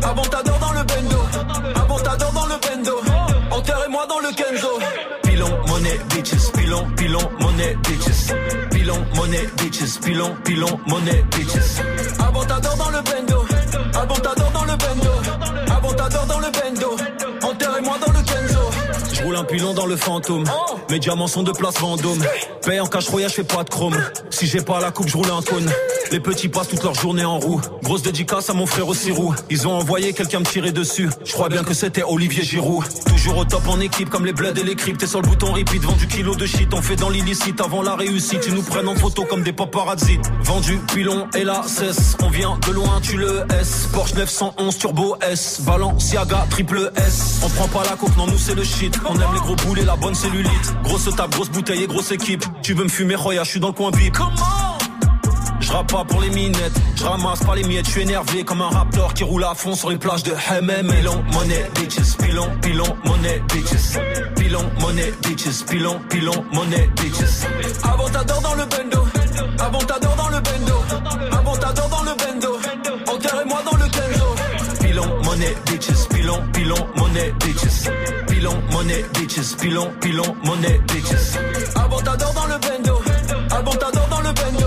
avant 0.00 0.22
t'adore 0.22 0.58
dans 0.60 0.72
le 0.72 0.84
bendo, 0.84 1.18
avant 1.74 1.98
t'adore 1.98 2.32
dans 2.32 2.46
le 2.46 2.54
bendo. 2.60 3.00
Enterrez-moi 3.50 4.06
dans 4.06 4.20
le 4.20 4.32
Kenzo. 4.32 4.78
Pilon, 5.24 5.50
monnaie, 5.66 5.98
bitches, 6.10 6.52
pilon, 6.52 6.86
pilon, 6.96 7.30
monnaie, 7.40 7.76
bitches. 7.82 8.32
Pilon, 8.70 9.04
monnaie, 9.16 9.48
bitches, 9.58 9.98
pilon, 10.04 10.36
pilon, 10.44 10.78
monnaie, 10.86 11.24
bitches. 11.32 11.82
Avant 12.20 12.44
t'adore 12.44 12.76
dans 12.76 12.90
le 12.90 13.02
bendo, 13.02 13.44
avant 13.92 14.14
t'adore 14.14 14.52
dans 14.52 14.64
le 14.66 14.76
bendo, 14.76 15.10
un 19.36 19.44
pilon 19.44 19.74
dans 19.74 19.86
le 19.86 19.96
fantôme. 19.96 20.44
Mes 20.90 20.98
diamants 20.98 21.26
sont 21.26 21.42
de 21.42 21.52
place 21.52 21.78
Vendôme. 21.78 22.22
Paye 22.64 22.80
en 22.80 22.86
cash 22.86 23.08
royal, 23.08 23.30
je 23.30 23.36
fais 23.36 23.44
pas 23.44 23.64
de 23.64 23.70
chrome. 23.70 23.96
Si 24.30 24.46
j'ai 24.46 24.60
pas 24.60 24.80
la 24.80 24.90
coupe, 24.90 25.08
je 25.08 25.16
roule 25.16 25.30
un 25.30 25.42
cône. 25.42 25.70
Les 26.10 26.20
petits 26.20 26.48
passent 26.48 26.68
toute 26.68 26.82
leur 26.82 26.94
journée 26.94 27.24
en 27.24 27.38
roue. 27.38 27.60
Grosse 27.82 28.02
dédicace 28.02 28.50
à 28.50 28.52
mon 28.52 28.66
frère 28.66 28.86
au 28.86 28.94
Sirou. 28.94 29.34
Ils 29.50 29.66
ont 29.66 29.72
envoyé 29.72 30.12
quelqu'un 30.12 30.40
me 30.40 30.44
tirer 30.44 30.70
dessus. 30.70 31.08
Je 31.24 31.32
crois 31.32 31.48
bien 31.48 31.64
que 31.64 31.74
c'était 31.74 32.02
Olivier 32.02 32.42
Giroud. 32.42 32.84
Toujours 33.06 33.38
au 33.38 33.44
top 33.44 33.66
en 33.68 33.80
équipe, 33.80 34.10
comme 34.10 34.26
les 34.26 34.32
bleds 34.32 34.58
et 34.60 34.64
les 34.64 34.74
cryptes. 34.74 35.00
T'es 35.00 35.06
sur 35.06 35.22
le 35.22 35.28
bouton 35.28 35.52
repeat, 35.52 35.82
vendu 35.82 36.06
kilo 36.06 36.34
de 36.34 36.46
shit. 36.46 36.72
On 36.74 36.82
fait 36.82 36.96
dans 36.96 37.08
l'illicite 37.08 37.60
avant 37.60 37.82
la 37.82 37.96
réussite. 37.96 38.44
Ils 38.46 38.54
nous 38.54 38.62
prennent 38.62 38.88
en 38.88 38.94
photo 38.94 39.24
comme 39.24 39.42
des 39.42 39.52
paparazzi. 39.52 40.18
Vendu, 40.42 40.78
pilon 40.92 41.26
et 41.34 41.44
la 41.44 41.62
cesse. 41.62 42.16
On 42.22 42.28
vient 42.28 42.58
de 42.66 42.72
loin, 42.72 43.00
tu 43.00 43.16
le 43.16 43.44
S. 43.58 43.88
Porsche 43.92 44.14
911 44.14 44.78
Turbo 44.78 45.16
S. 45.22 45.62
Balenciaga 45.62 46.46
triple 46.50 46.92
S. 46.96 47.40
On 47.42 47.48
prend 47.48 47.68
pas 47.68 47.88
la 47.88 47.96
coke, 47.96 48.16
non, 48.16 48.26
nous 48.26 48.38
c'est 48.38 48.54
le 48.54 48.64
shit. 48.64 48.94
Les 49.32 49.40
gros 49.40 49.56
boules 49.56 49.80
et 49.80 49.84
la 49.84 49.96
bonne 49.96 50.14
cellulite. 50.14 50.74
Grosse 50.82 51.08
table, 51.14 51.34
grosse 51.34 51.50
bouteille 51.50 51.82
et 51.82 51.86
grosse 51.86 52.10
équipe. 52.12 52.44
Tu 52.62 52.74
veux 52.74 52.84
me 52.84 52.88
fumer, 52.88 53.14
Roya, 53.14 53.44
je 53.44 53.50
suis 53.50 53.60
dans 53.60 53.68
le 53.68 53.74
coin 53.74 53.90
VIP. 53.90 54.16
Je 55.62 55.70
rappe 55.70 55.92
pas 55.92 56.04
pour 56.04 56.20
les 56.20 56.28
minettes, 56.30 56.72
je 56.96 57.04
ramasse 57.04 57.44
pas 57.44 57.54
les 57.54 57.62
miettes, 57.62 57.86
je 57.86 57.92
suis 57.92 58.02
énervé 58.02 58.42
comme 58.42 58.60
un 58.62 58.68
raptor 58.68 59.14
qui 59.14 59.22
roule 59.22 59.44
à 59.44 59.54
fond 59.54 59.76
sur 59.76 59.92
une 59.92 59.98
plage 59.98 60.24
de 60.24 60.32
MM. 60.60 60.88
Pilon, 60.88 61.22
monnaie, 61.32 61.70
bitches, 61.76 62.16
pilon, 62.18 62.48
pilon, 62.60 62.96
monnaie, 63.04 63.40
bitches. 63.48 63.98
Pilon, 64.34 64.64
monnaie, 64.80 65.12
bitches, 65.22 65.64
pilon, 65.68 66.00
pilon, 66.10 66.44
monnaie, 66.52 66.90
bitches. 66.96 67.46
Avant 67.84 68.08
t'adore 68.08 68.42
dans 68.42 68.54
le 68.54 68.64
bendo, 68.64 69.04
avant 69.60 69.78
t'adore 69.78 70.16
dans 70.16 70.28
le 70.30 70.40
bendo, 70.40 70.74
monnaie, 75.32 75.56
bitches, 75.66 76.06
pilon, 76.10 76.42
pilon, 76.52 76.86
monnaie, 76.96 77.32
bitches. 77.40 77.88
Pilon, 78.28 78.54
monnaie, 78.70 79.04
bitches, 79.14 79.56
pilon, 79.56 79.90
pilon, 80.00 80.36
monnaie, 80.44 80.80
bitches. 80.88 81.38
Avant 81.74 82.00
t'adore 82.00 82.34
dans 82.34 82.46
le 82.46 82.58
bendo, 82.58 83.00
avant 83.50 83.72
t'adore 83.72 84.08
dans 84.08 84.20
le 84.20 84.32
bendo, 84.32 84.66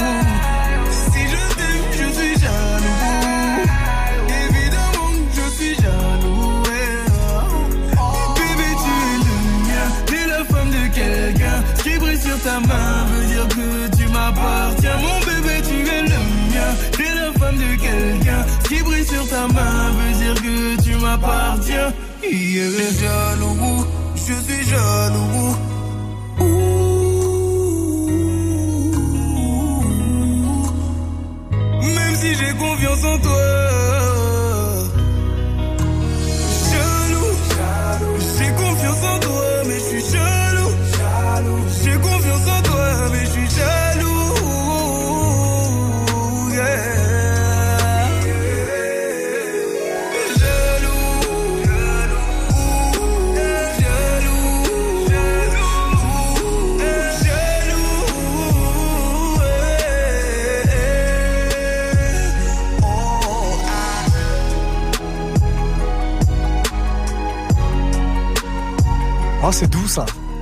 Ta 12.43 12.59
main 12.59 13.05
veut 13.11 13.25
dire 13.27 13.47
que 13.47 13.95
tu 13.95 14.07
m'appartiens. 14.07 14.97
Mon 14.97 15.19
bébé, 15.19 15.61
tu 15.67 15.87
es 15.87 16.01
le 16.01 16.19
mien. 16.51 16.71
T'es 16.97 17.13
la 17.15 17.31
femme 17.39 17.57
de 17.57 17.75
quelqu'un. 17.79 18.45
Ce 18.63 18.69
qui 18.69 18.83
brille 18.83 19.05
sur 19.05 19.27
ta 19.29 19.47
main 19.47 19.91
veut 19.97 20.13
dire 20.17 20.35
que 20.41 20.81
tu 20.81 20.95
m'appartiens. 20.95 21.93
Yeah. 22.23 22.69
Je 22.69 22.83
suis 22.83 23.05
jaloux, 23.05 23.85
je 24.15 24.33
suis 24.33 24.69
jaloux. 24.69 25.55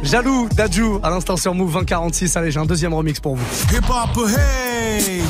Jaloux, 0.09 0.49
Dajou, 0.55 0.99
à 1.03 1.11
l'instant 1.11 1.37
sur 1.37 1.53
Move 1.53 1.71
2046. 1.71 2.35
Allez, 2.35 2.49
j'ai 2.49 2.59
un 2.59 2.65
deuxième 2.65 2.95
remix 2.95 3.19
pour 3.19 3.35
vous. 3.35 3.45
Hip 3.71 3.83
hop, 3.87 4.27
hey! 4.27 5.21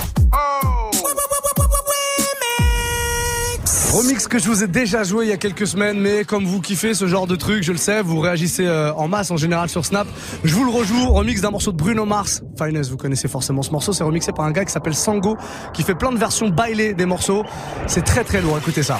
Remix 3.92 4.28
que 4.28 4.40
je 4.40 4.48
vous 4.48 4.64
ai 4.64 4.68
déjà 4.68 5.04
joué 5.04 5.26
il 5.26 5.30
y 5.30 5.34
a 5.34 5.38
quelques 5.38 5.68
semaines, 5.68 6.00
mais 6.00 6.24
comme 6.24 6.46
vous 6.46 6.62
kiffez 6.62 6.94
ce 6.94 7.08
genre 7.08 7.28
de 7.28 7.36
truc, 7.36 7.62
je 7.64 7.74
le 7.74 7.78
sais, 7.78 8.02
vous 8.02 8.22
réagissez 8.22 8.68
euh, 8.68 8.94
en 8.94 9.10
masse 9.10 9.32
en 9.32 9.38
général 9.38 9.68
sur 9.68 9.84
Snap. 9.84 10.08
Je 10.46 10.56
vous 10.56 10.64
le 10.64 10.72
rejoue, 10.72 11.10
remix 11.10 11.42
d'un 11.42 11.52
morceau 11.52 11.74
de 11.74 11.78
Bruno 11.78 12.06
Mars. 12.06 12.42
Finesse, 12.58 12.90
vous 12.90 12.98
connaissez 12.98 13.28
forcément 13.28 13.64
ce 13.64 13.72
morceau, 13.72 13.92
c'est 13.92 14.06
remixé 14.06 14.32
par 14.32 14.46
un 14.46 14.52
gars 14.52 14.64
qui 14.64 14.72
s'appelle 14.72 14.96
Sango, 14.96 15.36
qui 15.74 15.84
fait 15.84 15.96
plein 15.96 16.14
de 16.14 16.18
versions 16.18 16.48
bailées 16.48 16.94
des 16.94 17.06
morceaux. 17.06 17.44
C'est 17.88 18.06
très 18.06 18.24
très 18.24 18.42
lourd, 18.42 18.58
écoutez 18.58 18.84
ça. 18.84 19.00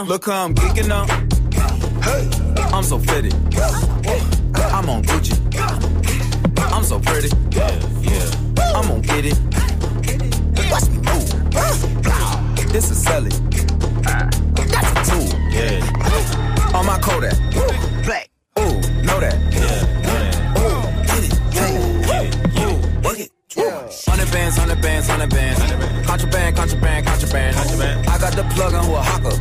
Now. 0.00 0.06
Look 0.06 0.24
how 0.24 0.46
I'm 0.46 0.54
geeking 0.54 0.88
now. 0.88 1.04
I'm 2.74 2.82
so 2.82 2.98
fitted. 2.98 3.34
I'm 3.34 4.88
on 4.88 5.02
Gucci. 5.02 5.36
I'm 6.72 6.84
so 6.84 6.98
pretty. 7.00 7.28
Yeah, 7.50 7.68
yeah. 8.00 8.74
I'm 8.74 8.88
gonna 8.88 9.00
get 9.02 9.26
it. 9.26 9.38
Watch 10.70 10.88
me 10.88 10.96
move. 11.04 11.28
This 12.72 12.90
is 12.90 13.02
Sally. 13.02 13.30
That's 14.02 14.90
a 14.90 15.04
tool. 15.10 15.28
Yeah. 15.50 16.74
On 16.74 16.86
my 16.86 16.98
Kodak. 17.00 17.36
Black. 18.04 18.30
Ooh, 18.58 18.80
know 19.04 19.20
that. 19.20 19.36
Yeah. 19.52 19.84
Ooh, 20.60 20.80
get 21.08 21.24
it. 21.24 21.32
Get 21.52 21.68
it. 21.76 22.34
Ooh, 22.58 22.76
work 23.06 23.18
it. 23.20 23.30
Hundred 24.08 24.30
bands, 24.32 24.56
hundred 24.56 24.80
bands, 24.80 25.08
hundred 25.08 25.30
bands. 25.30 25.60
Contraband, 26.06 26.56
contraband, 26.56 27.06
contraband. 27.06 27.56
Contraband. 27.56 28.06
I 28.08 28.18
got 28.18 28.32
the 28.32 28.44
plug 28.54 28.72
on 28.72 28.84
who 28.84 28.94
a 28.94 29.02
hawker. 29.02 29.36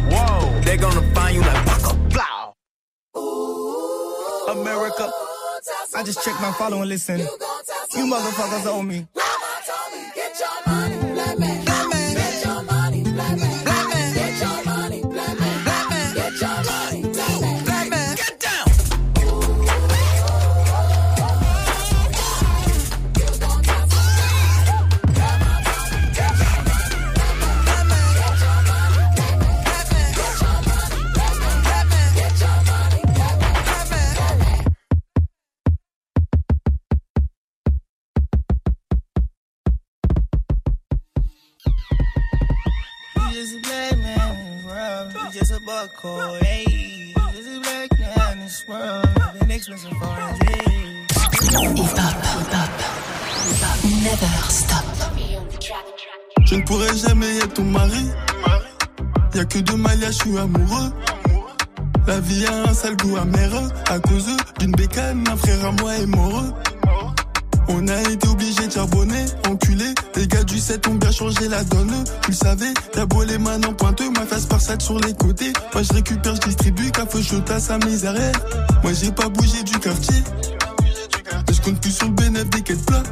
I 6.00 6.04
just 6.04 6.24
checked 6.24 6.40
my 6.40 6.54
follow 6.54 6.80
and 6.80 6.88
listen. 6.88 7.20
You 7.20 8.06
motherfuckers 8.06 8.66
owe 8.68 8.82
me. 8.82 9.06
Buckhole, 45.90 46.38
hey. 46.44 47.14
Just 47.34 47.50
a 47.50 47.60
black 47.62 48.00
man 48.00 48.32
in 48.34 48.40
this 48.46 48.68
world. 48.68 49.08
Been 49.40 49.52
expensive 49.52 49.92
for 49.92 50.16
his 50.16 50.40
Hip 50.40 51.98
hop, 51.98 52.16
hip 52.26 52.54
hop, 52.54 53.80
never 54.04 54.50
stop. 54.50 54.86
Je 56.46 56.56
ne 56.56 56.62
pourrai 56.64 56.96
jamais 56.98 57.38
être 57.38 57.54
ton 57.54 57.64
mari. 57.64 58.06
Y'a 59.36 59.46
que 59.46 59.60
de 59.60 59.74
Maya, 59.74 60.12
je 60.12 60.18
suis 60.18 60.38
amoureux. 60.38 60.92
La 62.08 62.20
vie 62.20 62.46
a 62.46 62.70
un 62.70 62.74
sale 62.74 62.98
goût 62.98 63.18
amer 63.18 63.52
à 63.90 64.00
cause 64.00 64.30
d'une 64.60 64.72
bécane. 64.72 65.28
Un 65.28 65.38
frère 65.38 65.66
à 65.66 65.72
moi 65.72 65.96
est 65.96 66.06
mort. 66.08 66.44
On 67.72 67.88
a 67.88 68.02
été 68.02 68.28
obligé 68.28 68.68
de 68.68 68.72
charbonner, 68.72 69.26
enculé. 69.48 69.86
Les 70.16 70.28
gars 70.28 70.44
du 70.44 70.60
7 70.60 70.88
ont 70.88 70.96
bien 70.96 71.12
changé 71.12 71.48
la 71.48 71.64
donne. 71.64 72.04
Tu 72.24 72.32
le 72.32 72.36
savais, 72.36 72.74
t'as 72.92 73.06
beau 73.06 73.24
les 73.24 73.38
mains 73.38 73.62
en 73.64 73.74
pointeux, 73.74 74.10
ma 74.10 74.26
face 74.26 74.48
par 74.48 74.60
sur 74.60 75.00
les 75.00 75.14
côtés. 75.14 75.54
Moi 75.74 75.84
je 75.84 75.94
récupère, 75.94 76.36
je 76.36 76.42
distribue, 76.42 76.92
café 76.92 77.22
chaud 77.22 77.44
à 77.50 77.60
sa 77.60 77.78
misère. 77.78 78.16
Moi 78.84 78.92
j'ai 78.94 79.12
pas 79.12 79.30
bougé 79.30 79.62
du 79.64 79.78
quartier. 79.80 80.24
Et 81.48 81.54
je 81.54 81.62
compte 81.62 81.80
plus 81.80 81.92
sur 81.92 82.08
le 82.08 82.14
bénéfice 82.14 82.50
des 82.50 82.62
quêtes 82.64 82.86
plats. 82.86 83.04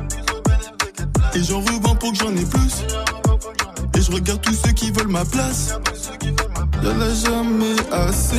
Et 1.35 1.43
j'en 1.43 1.59
revends 1.59 1.95
pour 1.95 2.11
que 2.11 2.17
j'en 2.17 2.35
ai 2.35 2.45
plus. 2.45 2.83
Et 3.95 4.01
je 4.01 4.11
regarde 4.11 4.41
tous 4.41 4.53
ceux 4.53 4.71
qui 4.71 4.91
veulent 4.91 5.07
ma 5.07 5.23
place. 5.23 5.75
Y'en 6.83 6.99
a 6.99 7.13
jamais 7.13 7.75
assez. 7.91 8.37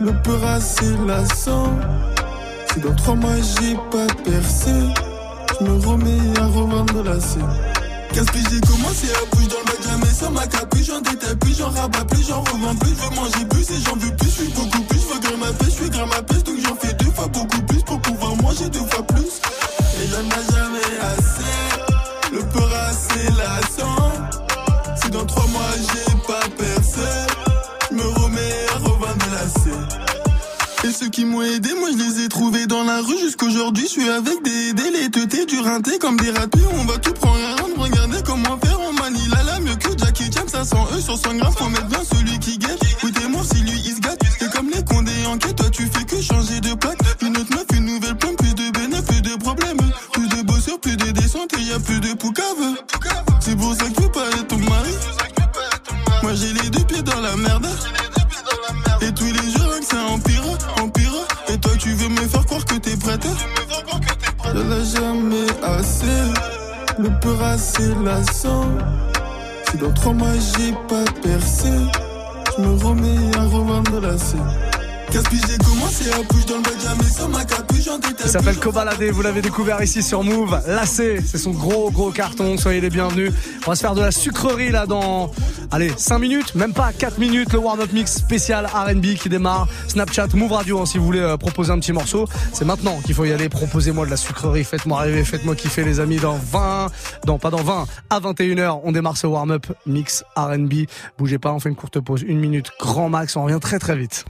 Le 0.00 0.12
peur 0.22 0.44
assez 0.44 0.96
lassant. 1.06 1.70
Si 2.72 2.80
dans 2.80 2.94
trois 2.94 3.14
mois 3.14 3.36
j'ai 3.36 3.74
pas 3.90 4.06
percé, 4.24 4.70
me 5.62 5.86
remets 5.86 6.38
à 6.40 6.46
revendre 6.46 7.02
la 7.04 7.20
scène. 7.20 7.46
Qu'est-ce 8.12 8.30
que 8.32 8.38
j'ai 8.50 8.60
commencé 8.60 9.08
à 9.10 9.34
bouger 9.34 9.48
dans 9.48 9.58
le 9.58 9.64
bac, 9.64 9.82
jamais 9.84 10.12
sans 10.12 10.30
ma 10.30 10.46
capuche, 10.46 10.86
j'en 10.86 11.00
détaille 11.00 11.36
plus, 11.36 11.56
j'en 11.58 11.70
rabats 11.70 12.04
plus, 12.04 12.26
j'en 12.26 12.40
revends 12.40 12.74
plus, 12.76 12.90
je 12.90 13.08
veux 13.08 13.14
manger 13.14 13.44
plus 13.48 13.70
et 13.70 13.80
j'en 13.84 13.96
veux 13.96 14.16
plus, 14.16 14.28
je 14.28 14.42
suis 14.42 14.52
beaucoup 14.52 14.82
plus, 14.82 14.98
je 14.98 15.14
veux 15.14 15.20
grimper 15.20 15.36
ma 15.38 15.64
je 15.64 15.70
suis 15.70 15.90
grimper 15.90 16.16
ma 16.16 16.42
donc 16.42 16.58
j'en 16.64 16.74
fais 16.76 16.94
deux 16.94 17.10
fois 17.12 17.28
beaucoup 17.28 17.62
plus 17.62 17.82
pour 17.82 18.00
pouvoir 18.00 18.36
manger 18.36 18.68
deux 18.70 18.86
fois 18.90 19.06
plus. 19.06 19.40
Et 20.02 20.06
y'en 20.08 20.49
qui 31.20 31.26
m'ont 31.26 31.42
aidé, 31.42 31.68
moi 31.78 31.90
je 31.92 31.98
les 31.98 32.24
ai 32.24 32.28
trouvés 32.28 32.66
dans 32.66 32.82
la 32.82 33.02
rue 33.02 33.18
jusqu'aujourd'hui. 33.18 33.84
Je 33.84 33.90
suis 33.90 34.08
avec 34.08 34.42
des 34.42 35.10
teutés, 35.10 35.44
du 35.44 35.58
rinté 35.58 35.98
comme 35.98 36.16
des 36.16 36.30
ratés. 36.30 36.60
On 36.72 36.84
va 36.84 36.96
tout 36.96 37.12
prendre 37.12 37.36
à 37.36 37.82
regardez 37.82 38.22
comment 38.24 38.58
faire. 38.58 38.78
On 38.80 38.92
manie 38.94 39.28
la 39.30 39.42
la 39.42 39.60
mieux 39.60 39.74
que 39.74 39.90
Jackie 39.98 40.30
Chan, 40.32 40.46
ça 40.46 40.64
sent 40.64 40.76
eux 40.94 41.00
sur 41.00 41.18
100 41.18 41.34
grammes. 41.34 41.52
Faut 41.52 41.68
mettre 41.68 41.88
bien 41.88 42.00
celui 42.10 42.38
qui 42.38 42.56
guette. 42.56 42.80
Oui, 43.02 43.12
t'es 43.12 43.20
si 43.20 43.62
lui 43.62 43.82
il 43.84 43.94
se 43.96 44.00
gâte. 44.00 44.20
C'est 44.38 44.50
comme 44.50 44.70
les 44.70 44.82
condés 44.82 45.26
en 45.26 45.36
quête, 45.36 45.56
toi 45.56 45.68
tu 45.70 45.86
fais 45.92 46.04
que 46.04 46.22
changer 46.22 46.60
de 46.60 46.72
plaque. 46.74 46.98
Une 47.20 47.36
autre 47.36 47.50
meuf, 47.50 47.66
une 47.74 47.84
nouvelle 47.84 48.16
plante, 48.16 48.36
plus 48.36 48.54
de 48.54 48.70
bénéfices, 48.70 49.02
plus 49.02 49.20
de 49.22 49.36
problèmes. 49.36 49.92
Plus 50.12 50.28
de 50.28 50.42
bosseurs, 50.42 50.80
plus 50.80 50.96
de 50.96 51.10
descentes 51.10 51.52
et 51.58 51.62
y 51.62 51.72
a 51.72 51.80
plus 51.80 52.00
de 52.00 52.14
poucave. 52.14 52.76
Lassant. 68.04 68.68
Si 69.70 69.76
dans 69.78 69.92
trois 69.92 70.12
mois 70.12 70.34
j'ai 70.34 70.72
pas 70.88 71.04
percé, 71.22 71.68
je 72.56 72.62
me 72.62 72.84
remets 72.84 73.36
à 73.36 73.42
revendre 73.42 74.00
la 74.00 74.18
scène. 74.18 74.40
Détaille 77.98 78.28
s'appelle 78.28 78.58
Kobalade, 78.58 79.02
vous 79.02 79.22
l'avez 79.22 79.42
découvert 79.42 79.82
ici 79.82 80.02
sur 80.02 80.22
Move. 80.22 80.60
Lacé, 80.68 81.20
c'est 81.26 81.38
son 81.38 81.50
gros 81.50 81.90
gros 81.90 82.12
carton, 82.12 82.56
soyez 82.56 82.80
les 82.80 82.90
bienvenus. 82.90 83.32
On 83.66 83.70
va 83.70 83.74
se 83.74 83.80
faire 83.80 83.94
de 83.96 84.02
la 84.02 84.12
sucrerie 84.12 84.70
là 84.70 84.86
dans, 84.86 85.32
allez, 85.70 85.92
5 85.96 86.18
minutes, 86.18 86.54
même 86.54 86.72
pas 86.72 86.92
4 86.92 87.18
minutes, 87.18 87.52
le 87.52 87.58
warm-up 87.58 87.92
mix 87.92 88.14
spécial 88.14 88.66
R&B 88.66 89.14
qui 89.14 89.28
démarre. 89.28 89.68
Snapchat, 89.88 90.28
Move 90.34 90.52
Radio, 90.52 90.80
hein, 90.80 90.86
si 90.86 90.98
vous 90.98 91.04
voulez 91.04 91.20
euh, 91.20 91.36
proposer 91.36 91.72
un 91.72 91.78
petit 91.78 91.92
morceau. 91.92 92.26
C'est 92.52 92.64
maintenant 92.64 93.00
qu'il 93.04 93.14
faut 93.14 93.24
y 93.24 93.32
aller, 93.32 93.48
proposez-moi 93.48 94.06
de 94.06 94.10
la 94.10 94.16
sucrerie, 94.16 94.64
faites-moi 94.64 95.00
rêver, 95.00 95.24
faites-moi 95.24 95.54
kiffer 95.54 95.84
les 95.84 96.00
amis 96.00 96.18
dans 96.18 96.36
20, 96.36 96.88
non 97.26 97.38
pas 97.38 97.50
dans 97.50 97.62
20, 97.62 97.86
à 98.10 98.20
21h, 98.20 98.80
on 98.84 98.92
démarre 98.92 99.16
ce 99.16 99.26
warm-up 99.26 99.66
mix 99.86 100.24
R&B. 100.36 100.86
Bougez 101.18 101.38
pas, 101.38 101.52
on 101.52 101.60
fait 101.60 101.68
une 101.68 101.76
courte 101.76 102.00
pause, 102.00 102.22
une 102.26 102.38
minute, 102.38 102.70
grand 102.78 103.08
max, 103.08 103.36
on 103.36 103.44
revient 103.44 103.60
très 103.60 103.78
très 103.78 103.96
vite. 103.96 104.24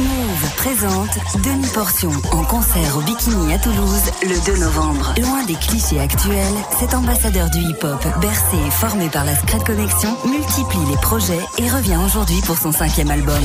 Move 0.00 0.54
présente 0.56 1.10
Denis 1.44 1.68
Portion 1.74 2.10
en 2.32 2.44
concert 2.44 2.96
au 2.96 3.00
Bikini 3.02 3.52
à 3.52 3.58
Toulouse 3.58 4.10
le 4.22 4.46
2 4.46 4.60
novembre. 4.60 5.14
Loin 5.20 5.44
des 5.44 5.54
clichés 5.54 6.00
actuels, 6.00 6.54
cet 6.78 6.94
ambassadeur 6.94 7.50
du 7.50 7.58
hip-hop, 7.58 8.02
bercé 8.20 8.56
et 8.66 8.70
formé 8.70 9.08
par 9.10 9.24
la 9.24 9.29
Scred 9.36 9.64
Connection, 9.64 10.16
multiplie 10.26 10.90
les 10.90 10.96
projets 10.96 11.40
et 11.58 11.68
revient 11.68 11.98
aujourd'hui 12.04 12.40
pour 12.46 12.56
son 12.56 12.72
cinquième 12.72 13.10
album. 13.10 13.42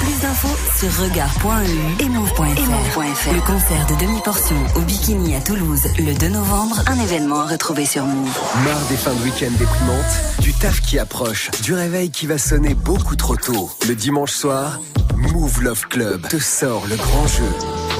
Plus 0.00 0.20
d'infos 0.20 0.56
sur 0.78 1.02
regard.eu 1.02 2.02
et 2.04 2.08
move.fr. 2.08 3.32
Le 3.32 3.40
concert 3.46 3.86
de 3.86 3.94
Denis 4.00 4.20
Portion 4.24 4.56
au 4.76 4.80
Bikini 4.80 5.36
à 5.36 5.40
Toulouse 5.40 5.82
le 5.98 6.14
2 6.14 6.28
novembre, 6.28 6.82
un 6.86 7.00
événement 7.00 7.40
à 7.40 7.46
retrouver 7.46 7.86
sur 7.86 8.04
Move. 8.04 8.38
Marre 8.64 8.86
des 8.88 8.96
fins 8.96 9.14
de 9.14 9.22
week-end 9.22 9.52
déprimantes, 9.58 10.40
du 10.40 10.52
taf 10.52 10.80
qui 10.80 10.98
approche, 10.98 11.50
du 11.62 11.74
réveil 11.74 12.10
qui 12.10 12.26
va 12.26 12.38
sonner 12.38 12.74
beaucoup 12.74 13.16
trop 13.16 13.36
tôt. 13.36 13.70
Le 13.88 13.94
dimanche 13.94 14.32
soir, 14.32 14.80
Move 15.16 15.62
Love 15.62 15.86
Club 15.88 16.28
te 16.28 16.38
sort 16.38 16.84
le 16.88 16.96
grand 16.96 17.26
jeu. 17.26 17.91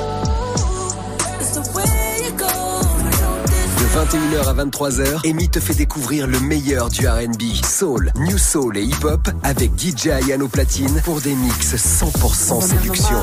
21h 4.02 4.48
à 4.48 4.64
23h, 4.64 5.30
Amy 5.30 5.48
te 5.48 5.60
fait 5.60 5.74
découvrir 5.74 6.26
le 6.26 6.40
meilleur 6.40 6.88
du 6.88 7.06
R&B, 7.06 7.42
soul, 7.64 8.10
new 8.16 8.36
soul 8.36 8.76
et 8.76 8.82
hip-hop 8.82 9.28
avec 9.44 9.70
DJ 9.78 10.08
Ayano 10.08 10.48
Platine 10.48 11.00
pour 11.04 11.20
des 11.20 11.36
mix 11.36 11.76
100% 11.76 12.62
séduction. 12.62 13.16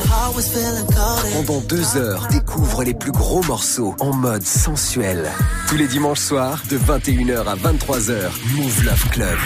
Pendant 1.34 1.60
deux 1.60 1.98
heures, 1.98 2.30
découvre 2.32 2.86
les 2.86 2.94
plus 2.94 3.12
gros 3.12 3.44
morceaux 3.44 3.94
en 4.00 4.14
mode 4.14 4.44
sensuel. 4.44 5.30
Tous 5.68 5.76
les 5.76 5.88
dimanches 5.88 6.22
soirs, 6.22 6.64
de 6.70 6.78
21h 6.78 7.46
à 7.46 7.56
23h, 7.58 8.30
Move 8.56 8.86
Love 8.86 9.10
Club. 9.10 9.38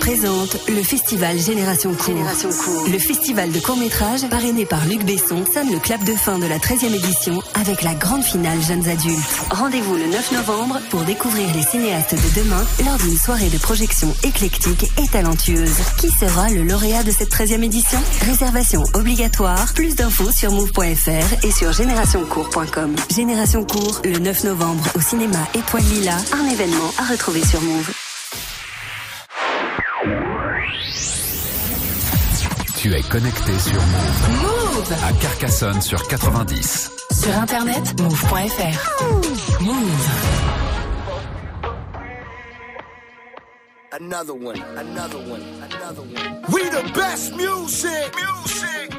Présente 0.00 0.56
le 0.68 0.82
festival 0.82 1.38
Génération 1.38 1.94
Court. 1.94 2.88
Le 2.90 2.98
festival 2.98 3.52
de 3.52 3.60
court-métrage 3.60 4.26
parrainé 4.28 4.64
par 4.64 4.84
Luc 4.86 5.04
Besson 5.04 5.44
sonne 5.52 5.70
le 5.70 5.78
clap 5.78 6.02
de 6.04 6.14
fin 6.14 6.38
de 6.38 6.46
la 6.46 6.58
13e 6.58 6.94
édition 6.94 7.40
avec 7.54 7.82
la 7.82 7.94
grande 7.94 8.22
finale 8.22 8.60
Jeunes 8.60 8.88
Adultes. 8.88 9.20
Rendez-vous 9.50 9.96
le 9.96 10.06
9 10.06 10.32
novembre 10.32 10.80
pour 10.90 11.02
découvrir 11.02 11.46
les 11.54 11.62
cinéastes 11.62 12.14
de 12.14 12.40
demain 12.40 12.64
lors 12.84 12.96
d'une 12.98 13.16
soirée 13.16 13.50
de 13.50 13.58
projection 13.58 14.12
éclectique 14.24 14.90
et 14.98 15.06
talentueuse. 15.06 15.76
Qui 15.98 16.10
sera 16.10 16.48
le 16.48 16.62
lauréat 16.62 17.02
de 17.02 17.10
cette 17.10 17.30
13e 17.30 17.62
édition? 17.62 17.98
Réservation 18.22 18.82
obligatoire. 18.94 19.72
Plus 19.74 19.94
d'infos 19.94 20.32
sur 20.32 20.50
move.fr 20.50 21.44
et 21.44 21.50
sur 21.52 21.72
générationcourt.com. 21.72 22.96
Génération 23.14 23.64
Court 23.64 24.00
le 24.04 24.18
9 24.18 24.44
novembre 24.44 24.84
au 24.96 25.00
cinéma 25.00 25.38
Étoile 25.54 25.84
Lila, 25.92 26.16
un 26.32 26.48
événement 26.48 26.90
à 26.98 27.04
retrouver 27.04 27.44
sur 27.44 27.60
Move. 27.60 27.90
Tu 32.82 32.94
es 32.94 33.02
connecté 33.02 33.58
sur 33.58 33.74
Move. 33.74 34.40
Move 34.40 34.94
À 35.06 35.12
Carcassonne 35.20 35.82
sur 35.82 36.02
90. 36.08 36.90
Sur 37.12 37.36
internet, 37.36 38.00
move.fr. 38.00 39.60
Move. 39.60 40.08
Another 43.92 44.32
one, 44.32 44.64
another 44.78 45.18
one, 45.18 45.42
another 45.60 46.00
one. 46.00 46.42
We 46.50 46.70
the 46.70 46.90
best 46.94 47.36
music. 47.36 48.14
Music. 48.16 48.94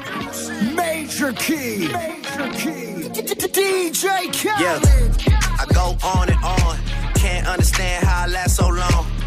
Major 0.76 1.32
key. 1.32 1.88
Major 1.92 2.52
key. 2.52 3.08
DJ 3.10 4.30
Khaled. 4.30 5.26
Yeah, 5.26 5.40
I 5.58 5.66
go 5.74 5.96
on 6.06 6.28
and 6.28 6.44
on. 6.44 6.78
Can't 7.14 7.48
understand 7.48 8.06
how 8.06 8.26
I 8.26 8.28
last 8.28 8.54
so 8.54 8.68
long. 8.68 9.21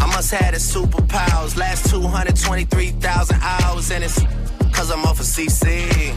I 0.00 0.06
must 0.06 0.30
have 0.32 0.52
the 0.52 0.58
superpowers. 0.58 1.56
Last 1.56 1.90
223,000 1.90 3.36
hours, 3.40 3.90
and 3.90 4.04
it's 4.04 4.20
cause 4.72 4.90
I'm 4.90 5.04
off 5.04 5.20
of 5.20 5.26
CC. 5.26 6.14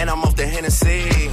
And 0.00 0.10
I'm 0.10 0.22
off 0.22 0.36
the 0.36 0.46
Hennessy. 0.46 1.30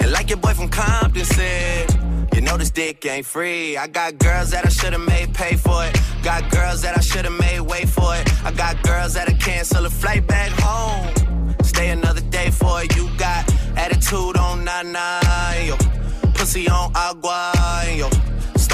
And 0.00 0.10
like 0.12 0.30
your 0.30 0.38
boy 0.38 0.54
from 0.54 0.68
Compton 0.68 1.24
said, 1.24 1.90
you 2.34 2.40
know 2.40 2.56
this 2.56 2.70
dick 2.70 3.04
ain't 3.06 3.26
free. 3.26 3.76
I 3.76 3.86
got 3.86 4.18
girls 4.18 4.50
that 4.50 4.66
I 4.66 4.68
should've 4.68 5.00
made 5.00 5.32
pay 5.34 5.56
for 5.56 5.84
it. 5.84 5.98
Got 6.22 6.50
girls 6.50 6.82
that 6.82 6.96
I 6.96 7.00
should've 7.00 7.38
made 7.38 7.60
wait 7.60 7.88
for 7.88 8.16
it. 8.16 8.24
I 8.44 8.50
got 8.52 8.82
girls 8.82 9.14
that'll 9.14 9.36
cancel 9.38 9.86
a 9.86 9.90
flight 9.90 10.26
back 10.26 10.50
home. 10.60 11.54
Stay 11.62 11.90
another 11.90 12.22
day 12.22 12.50
for 12.50 12.82
it. 12.82 12.96
You 12.96 13.08
got 13.16 13.48
attitude 13.76 14.36
on 14.36 14.64
nine, 14.64 15.66
yo. 15.66 15.76
Pussy 16.34 16.68
on 16.68 16.90
agua, 16.94 17.52
yo. 17.94 18.08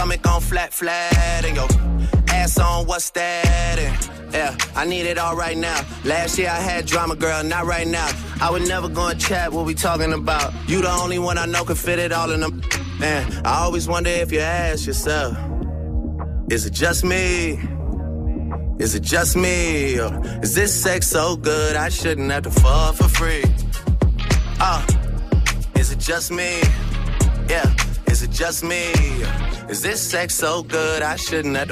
Stomach 0.01 0.27
on 0.29 0.41
flat, 0.41 0.73
flat, 0.73 1.45
and 1.45 1.55
yo. 1.55 1.67
Ass 2.29 2.59
on 2.59 2.87
what's 2.87 3.11
that? 3.11 3.79
And 3.79 4.33
yeah, 4.33 4.57
I 4.75 4.87
need 4.87 5.05
it 5.05 5.19
all 5.19 5.37
right 5.37 5.59
now. 5.59 5.79
Last 6.07 6.39
year 6.39 6.49
I 6.49 6.59
had 6.59 6.87
drama, 6.87 7.17
girl, 7.17 7.45
not 7.45 7.67
right 7.67 7.87
now. 7.87 8.09
I 8.41 8.51
would 8.51 8.67
never 8.67 8.89
go 8.89 9.09
and 9.09 9.21
chat 9.21 9.53
what 9.53 9.67
we 9.67 9.75
talking 9.75 10.15
about. 10.15 10.55
You 10.67 10.81
the 10.81 10.91
only 10.91 11.19
one 11.19 11.37
I 11.37 11.45
know 11.45 11.65
can 11.65 11.77
fit 11.77 11.99
it 11.99 12.13
all 12.13 12.31
in 12.31 12.41
them. 12.41 12.63
Man, 12.99 13.43
I 13.45 13.59
always 13.59 13.89
wonder 13.89 14.09
if 14.09 14.33
you 14.33 14.41
ask 14.41 14.87
yourself, 14.87 15.37
is 16.51 16.65
it 16.65 16.73
just 16.73 17.05
me? 17.05 17.61
Is 18.79 18.95
it 18.95 19.03
just 19.03 19.37
me? 19.37 20.01
Or 20.01 20.19
is 20.43 20.55
this 20.55 20.73
sex 20.83 21.09
so 21.09 21.37
good 21.37 21.77
I 21.77 21.91
shouldn't 21.91 22.31
have 22.31 22.45
to 22.45 22.51
fall 22.51 22.95
for 22.95 23.05
free? 23.07 23.45
Uh, 24.59 24.83
is 25.75 25.93
it 25.93 25.99
just 25.99 26.31
me? 26.31 26.63
Yeah, 27.51 27.71
is 28.21 28.25
it 28.25 28.33
just 28.33 28.63
me? 28.63 28.93
Is 29.71 29.81
this 29.81 29.99
sex 29.99 30.35
so 30.35 30.63
good 30.63 31.03
I 31.03 31.17
shouldn't 31.17 31.57
have 31.57 31.71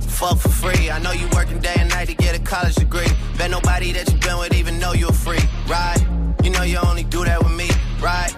fuck 0.00 0.38
for 0.38 0.48
free? 0.48 0.90
I 0.90 0.98
know 0.98 1.12
you 1.12 1.28
working 1.34 1.58
day 1.58 1.74
and 1.78 1.90
night 1.90 2.08
to 2.08 2.14
get 2.14 2.34
a 2.34 2.38
college 2.38 2.76
degree. 2.76 3.08
Bet 3.36 3.50
nobody 3.50 3.92
that 3.92 4.10
you've 4.10 4.20
been 4.20 4.38
with 4.38 4.54
even 4.54 4.78
know 4.78 4.94
you're 4.94 5.12
free, 5.12 5.44
right? 5.68 5.98
You 6.42 6.50
know 6.50 6.62
you 6.62 6.78
only 6.78 7.04
do 7.04 7.22
that 7.26 7.42
with 7.42 7.52
me, 7.52 7.68
right? 8.00 8.34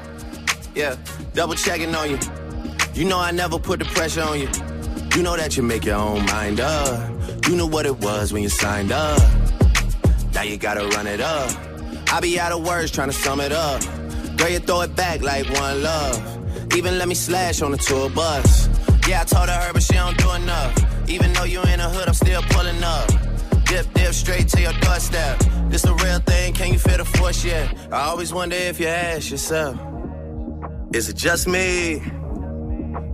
Yeah, 0.74 0.96
double 1.34 1.54
checking 1.54 1.94
on 1.94 2.10
you. 2.10 2.18
You 2.94 3.04
know 3.04 3.20
I 3.20 3.30
never 3.30 3.60
put 3.60 3.78
the 3.78 3.84
pressure 3.84 4.22
on 4.22 4.40
you. 4.40 4.48
You 5.14 5.22
know 5.22 5.36
that 5.36 5.56
you 5.56 5.62
make 5.62 5.84
your 5.84 5.98
own 5.98 6.26
mind 6.26 6.58
up. 6.58 7.12
You 7.46 7.54
knew 7.54 7.68
what 7.68 7.86
it 7.86 7.96
was 7.98 8.32
when 8.32 8.42
you 8.42 8.48
signed 8.48 8.90
up. 8.90 9.20
Now 10.34 10.42
you 10.42 10.56
gotta 10.56 10.84
run 10.96 11.06
it 11.06 11.20
up. 11.20 11.52
I 12.12 12.18
be 12.18 12.40
out 12.40 12.50
of 12.50 12.66
words 12.66 12.90
trying 12.90 13.10
to 13.10 13.14
sum 13.14 13.40
it 13.40 13.52
up. 13.52 13.82
Girl, 14.36 14.48
you 14.48 14.58
throw 14.58 14.80
it 14.80 14.96
back 14.96 15.22
like 15.22 15.48
one 15.50 15.80
love. 15.80 16.37
Even 16.76 16.98
let 16.98 17.08
me 17.08 17.14
slash 17.14 17.62
on 17.62 17.70
the 17.72 17.78
tour 17.78 18.10
bus. 18.10 18.68
Yeah, 19.08 19.22
I 19.22 19.24
told 19.24 19.48
her, 19.48 19.72
but 19.72 19.82
she 19.82 19.94
don't 19.94 20.16
do 20.18 20.32
enough. 20.32 21.08
Even 21.08 21.32
though 21.32 21.44
you 21.44 21.62
in 21.62 21.78
the 21.78 21.88
hood, 21.88 22.08
I'm 22.08 22.14
still 22.14 22.42
pulling 22.50 22.82
up. 22.82 23.08
Dip, 23.64 23.92
dip, 23.94 24.12
straight 24.12 24.48
to 24.48 24.60
your 24.60 24.72
doorstep. 24.74 25.38
This 25.68 25.84
a 25.84 25.94
real 25.94 26.18
thing, 26.20 26.52
can 26.52 26.72
you 26.72 26.78
feel 26.78 26.98
the 26.98 27.04
force 27.04 27.44
yet? 27.44 27.74
I 27.90 28.02
always 28.08 28.32
wonder 28.32 28.56
if 28.56 28.78
you 28.80 28.86
ask 28.86 29.30
yourself, 29.30 29.78
is 30.92 31.08
it 31.08 31.16
just 31.16 31.48
me? 31.48 32.02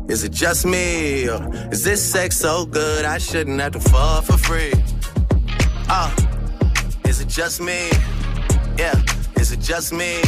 Is 0.09 0.23
it 0.25 0.33
just 0.33 0.67
me? 0.67 1.29
Or 1.29 1.49
is 1.73 1.83
this 1.83 2.03
sex 2.03 2.37
so 2.37 2.67
good 2.67 3.05
I 3.05 3.19
shouldn't 3.19 3.61
have 3.61 3.73
to 3.73 3.81
fall 3.81 4.21
for 4.23 4.37
free? 4.37 4.75
Uh, 5.89 6.15
is 7.07 7.21
it 7.21 7.29
just 7.29 7.61
me? 7.61 7.91
Yeah, 8.79 9.01
is 9.37 9.53
it 9.53 9.61
just 9.61 9.93
me? 9.93 10.21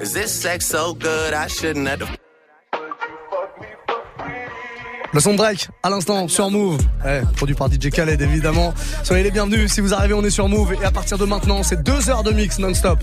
Is 0.00 0.12
this 0.12 0.32
sex 0.32 0.66
so 0.66 0.94
good 0.94 1.34
I 1.34 1.46
shouldn't 1.46 1.86
have 1.88 2.00
to 2.00 2.25
Le 5.16 5.22
son 5.22 5.32
de 5.32 5.42
à 5.82 5.88
l'instant, 5.88 6.28
sur 6.28 6.50
Move. 6.50 6.78
Produit 7.36 7.54
par 7.54 7.72
DJ 7.72 7.88
Khaled, 7.88 8.20
évidemment. 8.20 8.74
Soyez 9.02 9.22
les 9.22 9.30
bienvenus. 9.30 9.72
Si 9.72 9.80
vous 9.80 9.94
arrivez, 9.94 10.12
on 10.12 10.22
est 10.22 10.28
sur 10.28 10.46
Move. 10.46 10.74
Et 10.74 10.84
à 10.84 10.90
partir 10.90 11.16
de 11.16 11.24
maintenant, 11.24 11.62
c'est 11.62 11.82
deux 11.82 12.10
heures 12.10 12.22
de 12.22 12.32
mix 12.32 12.58
non-stop. 12.58 12.98